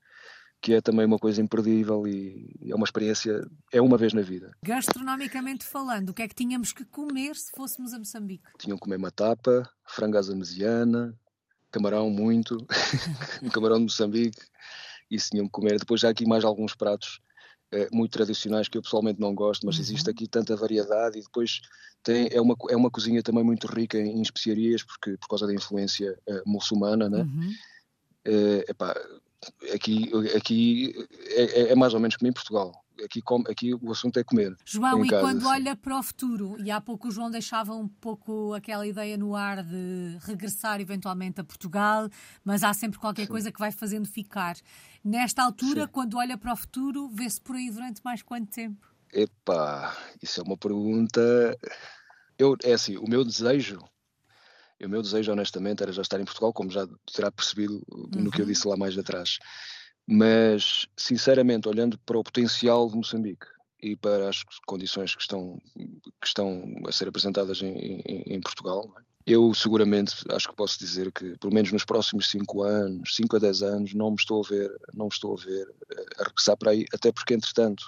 que 0.60 0.74
é 0.74 0.80
também 0.80 1.06
uma 1.06 1.18
coisa 1.18 1.40
imperdível 1.40 2.06
e 2.06 2.68
é 2.68 2.74
uma 2.74 2.84
experiência, 2.84 3.46
é 3.72 3.80
uma 3.80 3.96
vez 3.96 4.12
na 4.12 4.22
vida. 4.22 4.50
Gastronomicamente 4.62 5.64
falando, 5.64 6.10
o 6.10 6.14
que 6.14 6.22
é 6.22 6.28
que 6.28 6.34
tínhamos 6.34 6.72
que 6.72 6.84
comer 6.84 7.36
se 7.36 7.50
fôssemos 7.52 7.94
a 7.94 7.98
Moçambique? 7.98 8.44
Tinham 8.58 8.76
que 8.76 8.82
comer 8.82 8.98
matapa, 8.98 9.70
frango 9.86 10.18
à 10.18 10.22
camarão 11.70 12.10
muito, 12.10 12.56
camarão 13.54 13.76
de 13.76 13.84
Moçambique, 13.84 14.40
isso 15.10 15.30
tinham 15.30 15.46
que 15.46 15.52
comer. 15.52 15.78
Depois 15.78 16.00
já 16.00 16.08
há 16.08 16.10
aqui 16.10 16.26
mais 16.26 16.44
alguns 16.44 16.74
pratos 16.74 17.20
eh, 17.72 17.88
muito 17.92 18.12
tradicionais 18.12 18.68
que 18.68 18.78
eu 18.78 18.82
pessoalmente 18.82 19.20
não 19.20 19.34
gosto, 19.34 19.66
mas 19.66 19.76
uhum. 19.76 19.82
existe 19.82 20.10
aqui 20.10 20.26
tanta 20.26 20.56
variedade 20.56 21.18
e 21.18 21.22
depois 21.22 21.60
tem, 22.02 22.28
é, 22.32 22.40
uma, 22.40 22.56
é 22.70 22.76
uma 22.76 22.90
cozinha 22.90 23.22
também 23.22 23.44
muito 23.44 23.66
rica 23.66 23.98
em, 23.98 24.18
em 24.18 24.22
especiarias 24.22 24.82
porque, 24.82 25.16
por 25.16 25.28
causa 25.28 25.46
da 25.46 25.54
influência 25.54 26.18
eh, 26.26 26.42
muçulmana, 26.46 27.08
né? 27.08 27.22
Uhum. 27.22 27.52
Eh, 28.24 28.64
epá, 28.68 28.94
aqui, 29.74 30.10
aqui 30.36 30.94
é, 31.28 31.42
é, 31.42 31.72
é 31.72 31.74
mais 31.74 31.94
ou 31.94 32.00
menos 32.00 32.16
como 32.16 32.28
em 32.28 32.32
Portugal 32.32 32.72
aqui, 33.04 33.22
aqui 33.48 33.74
o 33.74 33.90
assunto 33.90 34.18
é 34.18 34.24
comer. 34.24 34.56
João, 34.64 35.04
e 35.04 35.08
casa, 35.08 35.22
quando 35.22 35.46
olha 35.46 35.76
para 35.76 35.98
o 35.98 36.02
futuro, 36.02 36.56
e 36.62 36.70
há 36.70 36.80
pouco 36.80 37.08
o 37.08 37.10
João 37.10 37.30
deixava 37.30 37.74
um 37.74 37.88
pouco 37.88 38.54
aquela 38.54 38.86
ideia 38.86 39.16
no 39.16 39.34
ar 39.34 39.62
de 39.62 40.18
regressar 40.20 40.80
eventualmente 40.80 41.40
a 41.40 41.44
Portugal, 41.44 42.08
mas 42.44 42.62
há 42.62 42.72
sempre 42.72 42.98
qualquer 42.98 43.26
Sim. 43.26 43.32
coisa 43.32 43.52
que 43.52 43.58
vai 43.58 43.70
fazendo 43.70 44.06
ficar. 44.06 44.56
Nesta 45.08 45.42
altura, 45.42 45.82
Sim. 45.82 45.88
quando 45.90 46.18
olha 46.18 46.36
para 46.36 46.52
o 46.52 46.56
futuro, 46.56 47.08
vê-se 47.08 47.40
por 47.40 47.56
aí 47.56 47.70
durante 47.70 48.00
mais 48.04 48.22
quanto 48.22 48.50
tempo? 48.50 48.86
Epá, 49.12 49.96
isso 50.22 50.40
é 50.40 50.44
uma 50.44 50.56
pergunta. 50.56 51.20
Eu, 52.38 52.56
é 52.62 52.74
assim, 52.74 52.96
o 52.98 53.08
meu 53.08 53.24
desejo 53.24 53.82
o 54.86 54.88
meu 54.88 55.02
desejo, 55.02 55.32
honestamente, 55.32 55.82
era 55.82 55.92
já 55.92 56.02
estar 56.02 56.20
em 56.20 56.24
Portugal, 56.24 56.52
como 56.52 56.70
já 56.70 56.86
terá 57.12 57.32
percebido 57.32 57.82
no 57.90 58.24
uhum. 58.24 58.30
que 58.30 58.40
eu 58.40 58.44
uhum. 58.44 58.52
disse 58.52 58.68
lá 58.68 58.76
mais 58.76 58.96
atrás. 58.96 59.38
Mas, 60.06 60.86
sinceramente, 60.96 61.68
olhando 61.68 61.98
para 61.98 62.18
o 62.18 62.22
potencial 62.22 62.88
de 62.88 62.96
Moçambique 62.96 63.46
e 63.82 63.96
para 63.96 64.28
as 64.28 64.42
condições 64.66 65.14
que 65.14 65.22
estão, 65.22 65.60
que 65.74 66.26
estão 66.26 66.62
a 66.86 66.92
ser 66.92 67.08
apresentadas 67.08 67.60
em, 67.60 68.02
em, 68.06 68.34
em 68.34 68.40
Portugal, 68.40 68.94
é? 68.98 69.07
Eu 69.28 69.52
seguramente 69.52 70.14
acho 70.30 70.48
que 70.48 70.56
posso 70.56 70.78
dizer 70.78 71.12
que, 71.12 71.36
pelo 71.36 71.52
menos 71.52 71.70
nos 71.70 71.84
próximos 71.84 72.30
5 72.30 72.62
anos, 72.62 73.14
5 73.14 73.36
a 73.36 73.38
10 73.38 73.62
anos, 73.62 73.94
não 73.94 74.10
me 74.10 74.16
estou 74.16 74.42
a 74.42 74.48
ver, 74.48 74.70
não 74.94 75.04
me 75.04 75.12
estou 75.12 75.36
a 75.36 75.44
ver 75.44 75.68
eh, 75.90 76.04
a 76.18 76.24
regressar 76.24 76.56
para 76.56 76.70
aí, 76.70 76.86
até 76.94 77.12
porque, 77.12 77.34
entretanto, 77.34 77.84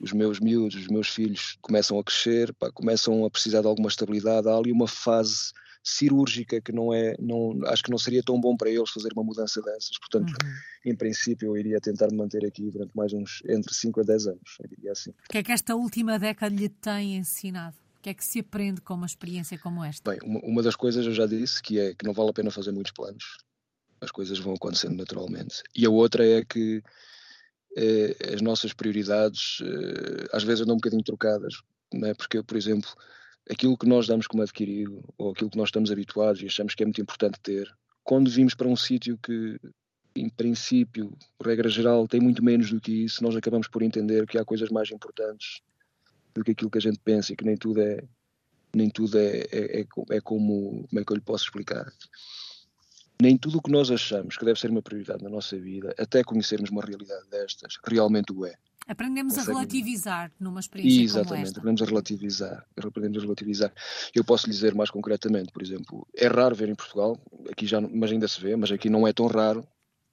os 0.00 0.12
meus 0.12 0.40
miúdos, 0.40 0.74
os 0.74 0.88
meus 0.88 1.08
filhos 1.08 1.56
começam 1.60 1.98
a 2.00 2.04
crescer, 2.04 2.52
pá, 2.54 2.70
começam 2.72 3.24
a 3.24 3.30
precisar 3.30 3.60
de 3.60 3.68
alguma 3.68 3.88
estabilidade, 3.88 4.48
há 4.48 4.56
ali 4.56 4.72
uma 4.72 4.88
fase 4.88 5.52
cirúrgica 5.84 6.60
que 6.60 6.72
não 6.72 6.92
é, 6.92 7.14
não, 7.20 7.58
acho 7.66 7.84
que 7.84 7.90
não 7.90 7.98
seria 7.98 8.22
tão 8.22 8.38
bom 8.40 8.56
para 8.56 8.68
eles 8.68 8.90
fazer 8.90 9.12
uma 9.14 9.22
mudança 9.22 9.62
dessas. 9.62 9.98
Portanto, 9.98 10.30
uhum. 10.30 10.50
em 10.84 10.96
princípio, 10.96 11.48
eu 11.48 11.56
iria 11.56 11.80
tentar 11.80 12.08
me 12.08 12.16
manter 12.16 12.44
aqui 12.44 12.70
durante 12.70 12.94
mais 12.96 13.12
uns 13.12 13.40
entre 13.48 13.72
5 13.72 14.00
a 14.00 14.02
10 14.02 14.26
anos, 14.26 14.56
eu 14.60 14.68
diria 14.68 14.92
assim. 14.92 15.10
O 15.10 15.28
que 15.30 15.38
é 15.38 15.42
que 15.44 15.52
esta 15.52 15.76
última 15.76 16.18
década 16.18 16.54
lhe 16.54 16.68
tem 16.68 17.16
ensinado? 17.16 17.76
O 18.00 18.02
que 18.02 18.08
é 18.08 18.14
que 18.14 18.24
se 18.24 18.40
aprende 18.40 18.80
com 18.80 18.94
uma 18.94 19.04
experiência 19.04 19.58
como 19.58 19.84
esta? 19.84 20.10
Bem, 20.10 20.20
uma, 20.24 20.40
uma 20.40 20.62
das 20.62 20.74
coisas 20.74 21.04
eu 21.04 21.12
já 21.12 21.26
disse 21.26 21.62
que 21.62 21.78
é 21.78 21.94
que 21.94 22.06
não 22.06 22.14
vale 22.14 22.30
a 22.30 22.32
pena 22.32 22.50
fazer 22.50 22.72
muitos 22.72 22.92
planos. 22.92 23.36
As 24.00 24.10
coisas 24.10 24.38
vão 24.38 24.54
acontecendo 24.54 24.96
naturalmente. 24.96 25.62
E 25.76 25.84
a 25.84 25.90
outra 25.90 26.26
é 26.26 26.42
que 26.42 26.82
eh, 27.76 28.16
as 28.34 28.40
nossas 28.40 28.72
prioridades 28.72 29.58
eh, 29.60 30.28
às 30.32 30.42
vezes 30.42 30.62
andam 30.62 30.76
um 30.76 30.78
bocadinho 30.78 31.04
trocadas. 31.04 31.60
Não 31.92 32.08
é? 32.08 32.14
Porque 32.14 32.42
por 32.42 32.56
exemplo, 32.56 32.88
aquilo 33.50 33.76
que 33.76 33.86
nós 33.86 34.06
damos 34.06 34.26
como 34.26 34.42
adquirido 34.42 35.04
ou 35.18 35.32
aquilo 35.32 35.50
que 35.50 35.58
nós 35.58 35.68
estamos 35.68 35.90
habituados 35.90 36.40
e 36.40 36.46
achamos 36.46 36.74
que 36.74 36.82
é 36.82 36.86
muito 36.86 37.02
importante 37.02 37.38
ter, 37.42 37.70
quando 38.02 38.30
vimos 38.30 38.54
para 38.54 38.66
um 38.66 38.76
sítio 38.76 39.18
que, 39.22 39.60
em 40.16 40.30
princípio, 40.30 41.14
regra 41.38 41.68
geral, 41.68 42.08
tem 42.08 42.18
muito 42.18 42.42
menos 42.42 42.70
do 42.70 42.80
que 42.80 43.04
isso, 43.04 43.22
nós 43.22 43.36
acabamos 43.36 43.68
por 43.68 43.82
entender 43.82 44.26
que 44.26 44.38
há 44.38 44.44
coisas 44.44 44.70
mais 44.70 44.90
importantes 44.90 45.60
do 46.34 46.44
que 46.44 46.52
aquilo 46.52 46.70
que 46.70 46.78
a 46.78 46.82
gente 46.82 46.98
pensa 46.98 47.32
e 47.32 47.36
que 47.36 47.44
nem 47.44 47.56
tudo 47.56 47.80
é 47.80 48.02
nem 48.74 48.88
tudo 48.88 49.18
é, 49.18 49.40
é, 49.50 49.80
é, 49.80 49.86
é 50.10 50.20
como 50.20 50.86
como 50.88 51.00
é 51.00 51.04
que 51.04 51.12
eu 51.12 51.16
lhe 51.16 51.22
posso 51.22 51.44
explicar 51.44 51.92
nem 53.20 53.36
tudo 53.36 53.58
o 53.58 53.62
que 53.62 53.70
nós 53.70 53.90
achamos 53.90 54.36
que 54.36 54.44
deve 54.44 54.58
ser 54.58 54.70
uma 54.70 54.82
prioridade 54.82 55.22
na 55.22 55.30
nossa 55.30 55.58
vida 55.58 55.94
até 55.98 56.22
conhecermos 56.22 56.70
uma 56.70 56.82
realidade 56.82 57.28
destas 57.28 57.78
realmente 57.84 58.32
o 58.32 58.46
é 58.46 58.54
Aprendemos 58.90 59.38
a 59.38 59.42
relativizar 59.44 60.32
numa 60.40 60.58
experiência 60.58 61.00
Exatamente, 61.00 61.28
como 61.28 61.42
esta. 61.42 61.60
aprendemos 61.60 61.82
a 61.82 61.84
relativizar, 61.84 62.66
aprendemos 62.76 63.18
a 63.18 63.20
relativizar. 63.20 63.72
Eu 64.12 64.24
posso 64.24 64.46
lhe 64.46 64.52
dizer 64.52 64.74
mais 64.74 64.90
concretamente, 64.90 65.52
por 65.52 65.62
exemplo, 65.62 66.08
é 66.12 66.26
raro 66.26 66.56
ver 66.56 66.68
em 66.68 66.74
Portugal, 66.74 67.16
aqui 67.48 67.68
já, 67.68 67.80
mas 67.80 68.10
ainda 68.10 68.26
se 68.26 68.40
vê, 68.40 68.56
mas 68.56 68.72
aqui 68.72 68.90
não 68.90 69.06
é 69.06 69.12
tão 69.12 69.28
raro 69.28 69.64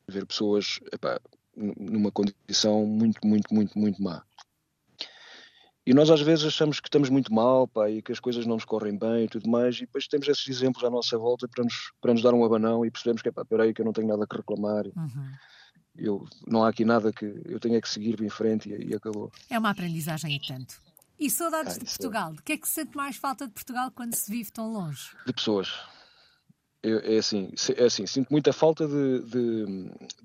ver 0.07 0.27
pessoas 0.27 0.79
epá, 0.93 1.19
numa 1.55 2.11
condição 2.11 2.85
muito, 2.85 3.25
muito, 3.25 3.51
muito, 3.51 3.79
muito 3.79 4.01
má. 4.01 4.23
E 5.87 5.93
nós 5.93 6.09
às 6.09 6.21
vezes 6.21 6.45
achamos 6.45 6.79
que 6.79 6.87
estamos 6.87 7.09
muito 7.09 7.33
mal 7.33 7.67
pá, 7.67 7.89
e 7.89 8.01
que 8.01 8.11
as 8.11 8.19
coisas 8.19 8.45
não 8.45 8.55
nos 8.55 8.65
correm 8.65 8.97
bem 8.97 9.23
e 9.23 9.27
tudo 9.27 9.49
mais, 9.49 9.77
e 9.77 9.81
depois 9.81 10.07
temos 10.07 10.27
esses 10.27 10.47
exemplos 10.47 10.83
à 10.83 10.89
nossa 10.89 11.17
volta 11.17 11.47
para 11.47 11.63
nos, 11.63 11.91
para 12.01 12.13
nos 12.13 12.21
dar 12.21 12.33
um 12.33 12.43
abanão 12.43 12.85
e 12.85 12.91
percebemos 12.91 13.21
que, 13.21 13.31
pá, 13.31 13.45
peraí, 13.45 13.73
que 13.73 13.81
eu 13.81 13.85
não 13.85 13.93
tenho 13.93 14.07
nada 14.07 14.27
a 14.29 14.35
reclamar. 14.35 14.85
Uhum 14.87 15.31
eu, 15.97 16.27
não 16.45 16.63
há 16.63 16.69
aqui 16.69 16.85
nada 16.85 17.11
que 17.11 17.25
eu 17.45 17.59
tenha 17.59 17.81
que 17.81 17.89
seguir 17.89 18.21
em 18.21 18.29
frente 18.29 18.69
e, 18.69 18.91
e, 18.91 18.95
acabou. 18.95 19.31
É 19.49 19.57
uma 19.57 19.71
aprendizagem 19.71 20.35
e 20.35 20.39
tanto. 20.39 20.79
E 21.19 21.29
saudades 21.29 21.75
ah, 21.75 21.79
de 21.79 21.85
Portugal? 21.85 22.33
De 22.33 22.41
que 22.43 22.53
é 22.53 22.57
que 22.57 22.67
se 22.67 22.75
sente 22.75 22.95
mais 22.95 23.17
falta 23.17 23.47
de 23.47 23.53
Portugal 23.53 23.91
quando 23.91 24.13
se 24.13 24.29
vive 24.29 24.51
tão 24.51 24.71
longe? 24.71 25.09
De 25.25 25.33
pessoas. 25.33 25.73
Eu, 26.83 26.99
é, 26.99 27.17
assim, 27.17 27.51
é 27.75 27.85
assim, 27.85 28.05
sinto 28.05 28.29
muita 28.29 28.53
falta 28.53 28.87
de, 28.87 29.23
de, 29.23 29.65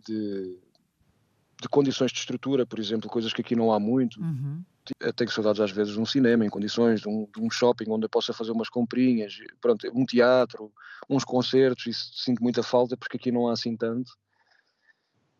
de, 0.06 0.58
de, 1.62 1.68
condições 1.68 2.12
de 2.12 2.18
estrutura, 2.18 2.66
por 2.66 2.78
exemplo, 2.78 3.08
coisas 3.08 3.32
que 3.32 3.40
aqui 3.40 3.56
não 3.56 3.72
há 3.72 3.80
muito. 3.80 4.20
Uhum. 4.20 4.62
tenho 5.16 5.30
saudades 5.30 5.60
às 5.60 5.70
vezes 5.70 5.94
de 5.94 6.00
um 6.00 6.06
cinema 6.06 6.44
em 6.44 6.50
condições, 6.50 7.00
de 7.00 7.08
um, 7.08 7.26
de 7.34 7.40
um, 7.40 7.50
shopping 7.50 7.84
onde 7.88 8.04
eu 8.04 8.10
possa 8.10 8.32
fazer 8.32 8.52
umas 8.52 8.68
comprinhas, 8.68 9.38
pronto, 9.60 9.86
um 9.94 10.04
teatro, 10.04 10.72
uns 11.08 11.24
concertos, 11.24 11.86
isso 11.86 12.12
sinto 12.14 12.42
muita 12.42 12.62
falta 12.62 12.96
porque 12.96 13.16
aqui 13.16 13.32
não 13.32 13.48
há 13.48 13.52
assim 13.52 13.76
tanto 13.76 14.12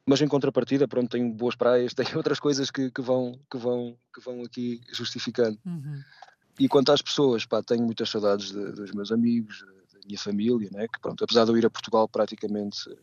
mas 0.06 0.20
em 0.20 0.28
contrapartida, 0.28 0.88
pronto, 0.88 1.10
tenho 1.10 1.32
boas 1.32 1.54
praias, 1.54 1.94
tenho 1.94 2.16
outras 2.16 2.40
coisas 2.40 2.70
que, 2.70 2.90
que 2.90 3.00
vão, 3.00 3.38
que, 3.50 3.56
vão, 3.56 3.96
que 4.14 4.20
vão 4.20 4.42
aqui 4.42 4.80
justificando. 4.92 5.58
Uhum. 5.64 6.02
E 6.58 6.68
quanto 6.68 6.92
às 6.92 7.00
pessoas, 7.00 7.46
pá, 7.46 7.62
tenho 7.62 7.84
muitas 7.84 8.10
saudades 8.10 8.50
de, 8.52 8.72
dos 8.72 8.92
meus 8.92 9.10
amigos, 9.10 9.64
da 9.92 10.00
minha 10.06 10.18
família, 10.18 10.68
né? 10.72 10.86
que 10.86 11.00
pronto, 11.00 11.24
apesar 11.24 11.44
de 11.44 11.50
eu 11.50 11.56
ir 11.56 11.64
a 11.64 11.70
Portugal 11.70 12.08
praticamente, 12.08 12.90
eh, 12.90 12.96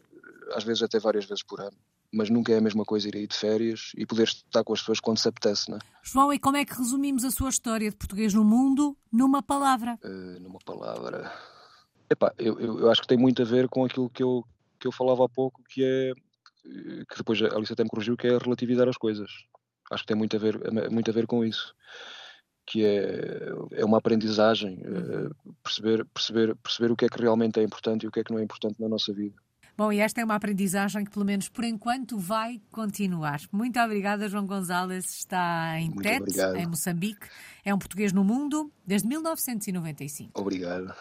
às 0.55 0.63
vezes 0.63 0.83
até 0.83 0.99
várias 0.99 1.25
vezes 1.25 1.43
por 1.43 1.59
ano, 1.59 1.77
mas 2.11 2.29
nunca 2.29 2.51
é 2.51 2.57
a 2.57 2.61
mesma 2.61 2.83
coisa 2.83 3.07
ir 3.07 3.15
aí 3.15 3.27
de 3.27 3.35
férias 3.35 3.91
e 3.95 4.05
poder 4.05 4.23
estar 4.23 4.63
com 4.63 4.73
as 4.73 4.79
pessoas 4.79 4.99
quando 4.99 5.17
se 5.17 5.27
apetece, 5.27 5.69
né? 5.69 5.79
João, 6.03 6.33
e 6.33 6.39
como 6.39 6.57
é 6.57 6.65
que 6.65 6.73
resumimos 6.75 7.23
a 7.23 7.31
sua 7.31 7.49
história 7.49 7.89
de 7.89 7.95
português 7.95 8.33
no 8.33 8.43
mundo 8.43 8.97
numa 9.11 9.41
palavra? 9.43 9.97
Uh, 10.03 10.39
numa 10.39 10.59
palavra... 10.59 11.31
Epá, 12.09 12.33
eu, 12.39 12.59
eu, 12.59 12.79
eu 12.79 12.91
acho 12.91 13.01
que 13.01 13.07
tem 13.07 13.17
muito 13.17 13.41
a 13.41 13.45
ver 13.45 13.69
com 13.69 13.85
aquilo 13.85 14.09
que 14.09 14.23
eu, 14.23 14.43
que 14.79 14.87
eu 14.87 14.91
falava 14.91 15.25
há 15.25 15.29
pouco, 15.29 15.61
que 15.69 15.83
é 15.83 16.13
que 16.63 17.17
depois 17.17 17.41
a 17.41 17.55
Alice 17.55 17.71
até 17.71 17.83
me 17.83 17.89
corrigiu, 17.89 18.17
que 18.17 18.27
é 18.27 18.37
relativizar 18.37 18.87
as 18.87 18.97
coisas. 18.97 19.29
Acho 19.91 20.03
que 20.03 20.07
tem 20.07 20.17
muito 20.17 20.35
a 20.35 20.39
ver, 20.39 20.59
muito 20.91 21.09
a 21.09 21.13
ver 21.13 21.25
com 21.25 21.43
isso. 21.43 21.73
Que 22.65 22.85
é, 22.85 23.49
é 23.71 23.85
uma 23.85 23.97
aprendizagem, 23.97 24.79
é 24.83 25.53
perceber, 25.63 26.05
perceber, 26.05 26.55
perceber 26.57 26.91
o 26.91 26.95
que 26.95 27.05
é 27.05 27.09
que 27.09 27.19
realmente 27.19 27.59
é 27.59 27.63
importante 27.63 28.03
e 28.03 28.07
o 28.07 28.11
que 28.11 28.19
é 28.19 28.23
que 28.23 28.31
não 28.31 28.39
é 28.39 28.43
importante 28.43 28.79
na 28.79 28.87
nossa 28.87 29.11
vida. 29.13 29.35
Bom, 29.79 29.93
e 29.93 30.01
esta 30.01 30.19
é 30.19 30.25
uma 30.25 30.35
aprendizagem 30.35 31.05
que, 31.05 31.11
pelo 31.11 31.23
menos 31.23 31.47
por 31.47 31.63
enquanto, 31.63 32.17
vai 32.17 32.59
continuar. 32.69 33.39
Muito 33.49 33.79
obrigada, 33.79 34.27
João 34.27 34.45
Gonzalez. 34.45 35.05
Está 35.05 35.79
em 35.79 35.89
Tete, 35.91 36.37
em 36.57 36.67
Moçambique. 36.67 37.25
É 37.63 37.73
um 37.73 37.79
português 37.79 38.11
no 38.11 38.21
mundo 38.21 38.69
desde 38.85 39.07
1995. 39.07 40.31
Obrigado. 40.41 40.93